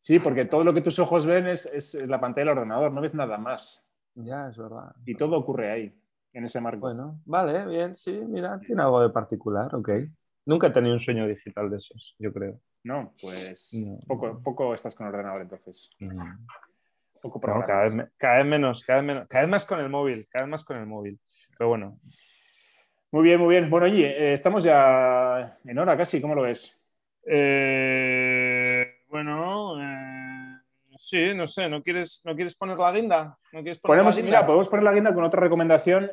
Sí, 0.00 0.18
porque 0.18 0.44
todo 0.44 0.64
lo 0.64 0.74
que 0.74 0.80
tus 0.80 0.98
ojos 0.98 1.24
ven 1.24 1.46
es, 1.46 1.94
la 1.94 2.20
pantalla 2.20 2.50
del 2.50 2.58
ordenador, 2.58 2.90
no 2.92 3.00
ves 3.00 3.14
nada 3.14 3.38
más. 3.38 3.88
Ya, 4.14 4.48
es 4.48 4.58
verdad. 4.58 4.92
Y 5.06 5.14
todo 5.14 5.38
ocurre 5.38 5.70
ahí, 5.70 6.02
en 6.32 6.44
ese 6.44 6.60
marco. 6.60 6.80
Bueno, 6.80 7.20
vale, 7.26 7.64
bien, 7.66 7.94
sí, 7.94 8.10
mira, 8.10 8.58
tiene 8.58 8.82
algo 8.82 9.00
de 9.00 9.10
particular, 9.10 9.72
ok. 9.72 9.88
Nunca 10.46 10.66
he 10.66 10.70
tenido 10.70 10.94
un 10.94 10.98
sueño 10.98 11.28
digital 11.28 11.70
de 11.70 11.76
esos, 11.76 12.16
yo 12.18 12.32
creo. 12.32 12.60
No, 12.82 13.14
pues 13.22 13.80
poco, 14.08 14.42
poco 14.42 14.74
estás 14.74 14.96
con 14.96 15.06
ordenador 15.06 15.42
entonces. 15.42 15.90
Poco 17.22 17.40
cada, 17.40 17.88
vez, 17.88 18.10
cada, 18.16 18.38
vez, 18.38 18.46
menos, 18.46 18.82
cada 18.82 19.00
vez 19.00 19.06
menos, 19.06 19.28
cada 19.28 19.44
vez 19.44 19.50
más 19.50 19.64
con 19.64 19.78
el 19.78 19.88
móvil, 19.88 20.26
cada 20.28 20.44
vez 20.44 20.50
más 20.50 20.64
con 20.64 20.76
el 20.76 20.86
móvil. 20.86 21.20
Pero 21.56 21.68
bueno, 21.68 22.00
muy 23.10 23.22
bien, 23.22 23.40
muy 23.40 23.54
bien. 23.54 23.70
Bueno, 23.70 23.86
oye, 23.86 24.06
eh, 24.06 24.32
estamos 24.32 24.64
ya 24.64 25.58
en 25.64 25.78
hora 25.78 25.96
casi, 25.96 26.20
¿cómo 26.20 26.34
lo 26.34 26.42
ves? 26.42 26.84
Eh, 27.26 28.86
bueno, 29.08 29.80
eh, 29.82 30.58
sí, 30.96 31.34
no 31.34 31.46
sé, 31.46 31.68
¿no 31.68 31.82
quieres, 31.82 32.22
¿no 32.24 32.34
quieres 32.34 32.54
poner 32.54 32.78
la 32.78 32.92
guinda? 32.92 33.38
¿No 33.52 33.60
quieres 33.62 33.78
poner 33.78 34.04
la 34.04 34.10
guinda? 34.10 34.24
Mira, 34.24 34.46
podemos 34.46 34.68
poner 34.68 34.84
la 34.84 34.92
guinda 34.92 35.14
con 35.14 35.24
otra 35.24 35.40
recomendación. 35.40 36.10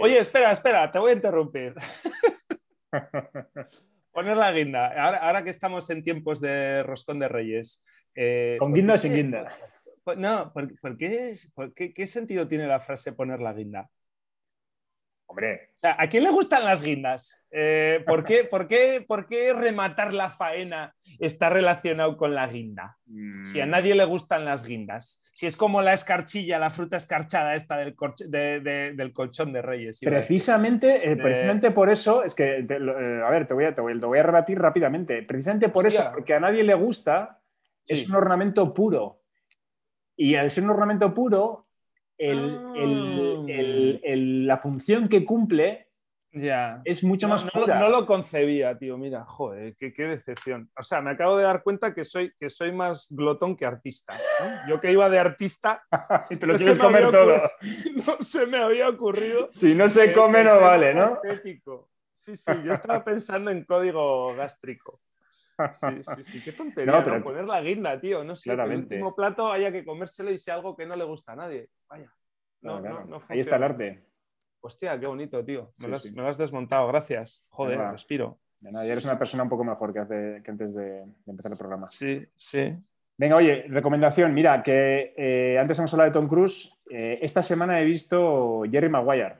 Oye, 0.00 0.18
espera, 0.18 0.52
espera, 0.52 0.90
te 0.90 0.98
voy 0.98 1.10
a 1.10 1.14
interrumpir. 1.14 1.74
poner 4.12 4.36
la 4.36 4.52
guinda. 4.52 4.86
Ahora, 4.88 5.18
ahora, 5.18 5.44
que 5.44 5.50
estamos 5.50 5.90
en 5.90 6.02
tiempos 6.02 6.40
de 6.40 6.82
roscón 6.82 7.18
de 7.18 7.28
reyes. 7.28 7.82
¿Con 8.58 8.72
guinda 8.72 8.94
o 8.94 8.98
sin 8.98 9.14
guinda? 9.14 9.52
No, 10.16 10.52
¿por, 10.52 10.96
qué, 10.96 11.34
qué, 11.92 12.06
sentido 12.06 12.46
tiene 12.46 12.68
la 12.68 12.78
frase 12.78 13.12
poner 13.12 13.40
la 13.40 13.52
guinda? 13.52 13.90
Hombre. 15.28 15.70
O 15.74 15.78
sea, 15.78 15.96
¿a 15.98 16.08
quién 16.08 16.22
le 16.22 16.30
gustan 16.30 16.64
las 16.64 16.82
guindas? 16.82 17.44
Eh, 17.50 18.02
¿por, 18.06 18.24
qué, 18.24 18.44
por, 18.44 18.68
qué, 18.68 19.04
¿por, 19.06 19.26
qué, 19.26 19.52
rematar 19.52 20.14
la 20.14 20.30
faena 20.30 20.94
está 21.18 21.50
relacionado 21.50 22.16
con 22.16 22.34
la 22.34 22.46
guinda? 22.46 22.96
Si 23.44 23.60
a 23.60 23.66
mm. 23.66 23.70
nadie 23.70 23.94
le 23.94 24.04
gustan 24.04 24.44
las 24.44 24.64
guindas. 24.64 25.22
Si 25.32 25.46
es 25.46 25.56
como 25.56 25.82
la 25.82 25.92
escarchilla, 25.92 26.58
la 26.58 26.70
fruta 26.70 26.96
escarchada 26.96 27.56
esta 27.56 27.76
del, 27.76 27.94
del 28.96 29.12
colchón 29.12 29.52
de 29.52 29.62
Reyes. 29.62 30.00
Precisamente, 30.00 31.10
eh, 31.10 31.16
precisamente 31.16 31.72
por 31.72 31.90
eso, 31.90 32.22
es 32.22 32.34
que, 32.34 32.60
eh, 32.60 33.22
a 33.24 33.30
ver, 33.30 33.46
te 33.46 33.54
voy 33.54 33.64
a, 33.64 33.74
te 33.74 33.82
voy, 33.82 34.18
a 34.18 34.22
rebatir 34.22 34.58
rápidamente. 34.58 35.22
Precisamente 35.22 35.68
por 35.68 35.86
eso, 35.86 36.08
porque 36.14 36.34
a 36.34 36.40
nadie 36.40 36.62
le 36.62 36.74
gusta, 36.74 37.40
es 37.86 38.08
un 38.08 38.14
ornamento 38.14 38.72
puro. 38.72 39.20
Y 40.16 40.36
al 40.36 40.50
ser 40.50 40.64
un 40.64 40.70
ornamento 40.70 41.12
puro, 41.12 41.65
Ah. 42.18 42.72
la 44.14 44.56
función 44.58 45.06
que 45.06 45.24
cumple 45.24 45.86
ya. 46.32 46.82
es 46.84 47.02
mucho 47.02 47.28
más 47.28 47.44
pura. 47.44 47.80
No, 47.80 47.88
lo 47.88 48.06
concebía, 48.06 48.76
tío. 48.78 48.98
Mira, 48.98 49.24
joder, 49.24 49.74
qué, 49.76 49.92
decepción. 49.96 50.70
O 50.78 50.82
sea, 50.82 51.00
me 51.00 51.10
acabo 51.10 51.36
de 51.36 51.44
dar 51.44 51.62
cuenta 51.62 51.94
que 51.94 52.04
soy, 52.04 52.32
que 52.38 52.50
soy 52.50 52.72
más 52.72 53.08
glotón 53.10 53.56
que 53.56 53.64
artista. 53.64 54.18
Yo 54.68 54.80
que 54.80 54.92
iba 54.92 55.08
de 55.08 55.18
artista. 55.18 55.84
y 56.30 56.36
te 56.36 56.46
lo 56.46 56.54
quieres 56.56 56.78
comer 56.78 57.10
todo. 57.10 57.36
No 57.96 58.16
se 58.20 58.46
me 58.46 58.58
había 58.58 58.88
ocurrido. 58.88 59.48
Si 59.52 59.74
no 59.74 59.88
se 59.88 60.12
come, 60.12 60.44
no 60.44 60.60
vale, 60.60 60.94
¿no? 60.94 61.14
Estético. 61.14 61.90
Sí, 62.12 62.36
sí, 62.36 62.52
yo 62.64 62.72
estaba 62.72 63.04
pensando 63.04 63.50
en 63.50 63.64
código 63.64 64.34
gástrico. 64.34 65.00
Sí, 65.72 66.02
sí, 66.02 66.22
sí, 66.22 66.44
qué 66.44 66.52
tontería, 66.52 67.00
no, 67.00 67.22
Poner 67.22 67.44
la 67.44 67.62
guinda, 67.62 67.98
tío. 67.98 68.22
No 68.24 68.36
sé, 68.36 68.54
que 68.54 68.62
el 68.62 68.76
último 68.76 69.14
plato 69.14 69.50
haya 69.50 69.72
que 69.72 69.84
comérselo 69.84 70.30
y 70.30 70.38
sea 70.38 70.54
algo 70.54 70.76
que 70.76 70.84
no 70.84 70.94
le 70.94 71.04
gusta 71.04 71.32
a 71.32 71.36
nadie. 71.36 71.70
Vaya. 71.88 72.12
No, 72.62 72.80
no, 72.80 73.22
Ahí 73.28 73.40
está 73.40 73.56
el 73.56 73.62
arte. 73.62 74.02
Hostia, 74.60 74.98
qué 74.98 75.06
bonito, 75.06 75.44
tío. 75.44 75.72
Me, 75.78 75.88
lo, 75.88 75.96
has, 76.28 76.38
desmontado, 76.38 76.88
gracias. 76.88 77.44
Joder, 77.50 77.78
respiro. 77.92 78.38
ya 78.60 78.84
eres 78.84 79.04
una 79.04 79.18
persona 79.18 79.44
un 79.44 79.48
poco 79.48 79.62
mejor 79.62 79.92
que, 79.92 80.00
hace, 80.00 80.42
que 80.44 80.50
antes 80.50 80.74
de, 80.74 81.04
empezar 81.26 81.52
el 81.52 81.58
programa. 81.58 81.86
Sí, 81.88 82.26
sí. 82.34 82.74
Venga, 83.16 83.36
oye, 83.36 83.66
recomendación. 83.68 84.34
Mira, 84.34 84.62
que 84.62 85.14
eh, 85.16 85.58
antes 85.58 85.78
hemos 85.78 85.92
hablado 85.94 86.10
de 86.10 86.14
Tom 86.14 86.28
Cruise. 86.28 86.76
Eh, 86.90 87.18
esta 87.22 87.42
semana 87.42 87.80
he 87.80 87.84
visto 87.84 88.62
Jerry 88.70 88.88
Maguire. 88.88 89.36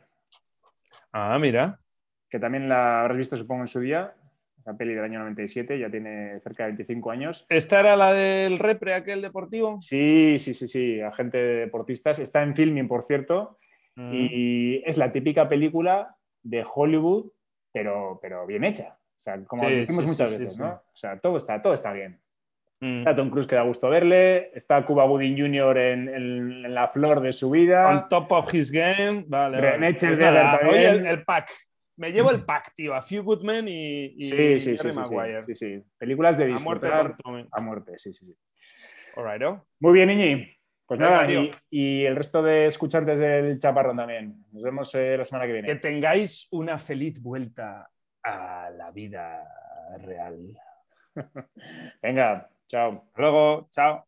Ah, 1.12 1.38
mira. 1.40 1.80
Que 2.28 2.38
también 2.38 2.68
la 2.68 3.00
habrás 3.00 3.16
visto, 3.16 3.36
supongo, 3.36 3.62
en 3.62 3.68
su 3.68 3.80
día 3.80 4.14
la 4.66 4.76
peli 4.76 4.94
del 4.94 5.04
año 5.04 5.20
97, 5.20 5.78
ya 5.78 5.88
tiene 5.88 6.40
cerca 6.40 6.64
de 6.64 6.70
25 6.70 7.10
años. 7.10 7.46
¿Esta 7.48 7.80
era 7.80 7.96
la 7.96 8.12
del 8.12 8.58
repre, 8.58 8.94
aquel 8.94 9.22
deportivo? 9.22 9.80
Sí, 9.80 10.38
sí, 10.38 10.54
sí, 10.54 10.66
sí, 10.66 11.00
agente 11.00 11.38
de 11.38 11.56
deportistas. 11.60 12.18
Está 12.18 12.42
en 12.42 12.56
filming, 12.56 12.88
por 12.88 13.04
cierto, 13.04 13.58
mm. 13.94 14.10
y 14.12 14.82
es 14.84 14.98
la 14.98 15.12
típica 15.12 15.48
película 15.48 16.16
de 16.42 16.64
Hollywood, 16.74 17.30
pero, 17.72 18.18
pero 18.20 18.44
bien 18.44 18.64
hecha. 18.64 18.98
O 19.16 19.20
sea, 19.20 19.42
como 19.44 19.68
decimos 19.68 20.04
muchas 20.04 20.36
veces, 20.36 20.58
¿no? 20.58 20.68
O 20.68 20.96
sea, 20.96 21.18
todo 21.18 21.36
está, 21.36 21.62
todo 21.62 21.72
está 21.72 21.92
bien. 21.92 22.20
Mm. 22.80 22.98
Está 22.98 23.16
Tom 23.16 23.30
Cruise, 23.30 23.46
que 23.46 23.54
da 23.54 23.62
gusto 23.62 23.88
verle. 23.88 24.50
Está 24.52 24.84
Cuba 24.84 25.06
Gooding 25.06 25.38
Jr. 25.38 25.78
En, 25.78 26.74
la 26.74 26.88
flor 26.88 27.20
de 27.20 27.32
su 27.32 27.50
vida. 27.50 27.88
On 27.88 28.08
top 28.08 28.32
of 28.32 28.52
his 28.52 28.70
game. 28.70 29.24
Vale. 29.28 29.60
vale. 29.60 29.94
Pues 29.94 30.20
Oye, 30.68 31.08
el 31.08 31.24
pack 31.24 31.50
me 31.96 32.12
llevo 32.12 32.30
el 32.30 32.44
pack, 32.44 32.74
tío, 32.74 32.94
a 32.94 33.02
Few 33.02 33.22
Good 33.22 33.42
Men 33.42 33.68
y, 33.68 34.14
y 34.16 34.30
sí, 34.30 34.60
sí, 34.60 34.78
sí, 34.78 34.92
Maguire. 34.92 35.44
Sí, 35.44 35.54
sí, 35.54 35.82
Películas 35.98 36.38
de 36.38 36.46
disfrutar. 36.46 36.92
A 36.92 37.30
muerte, 37.30 37.48
a 37.50 37.60
muerte, 37.60 37.98
sí, 37.98 38.12
sí. 38.12 38.26
sí. 38.26 38.36
All 39.16 39.38
¿no? 39.40 39.66
Muy 39.80 39.94
bien, 39.94 40.10
Iñi. 40.10 40.56
Pues 40.86 41.00
nada, 41.00 41.26
y, 41.68 42.04
el 42.04 42.14
resto 42.14 42.42
de 42.42 42.66
escuchantes 42.66 43.18
del 43.18 43.58
Chaparrón 43.58 43.96
también. 43.96 44.44
Nos 44.52 44.62
vemos 44.62 44.94
eh, 44.94 45.16
la 45.18 45.24
semana 45.24 45.46
que 45.46 45.52
viene. 45.52 45.66
Que 45.66 45.76
tengáis 45.76 46.46
una 46.52 46.78
feliz 46.78 47.20
vuelta 47.20 47.90
a 48.22 48.70
la 48.70 48.92
vida 48.92 49.42
real. 49.98 50.52
Venga, 52.02 52.48
chao. 52.68 53.10
luego, 53.16 53.68
chao. 53.70 54.06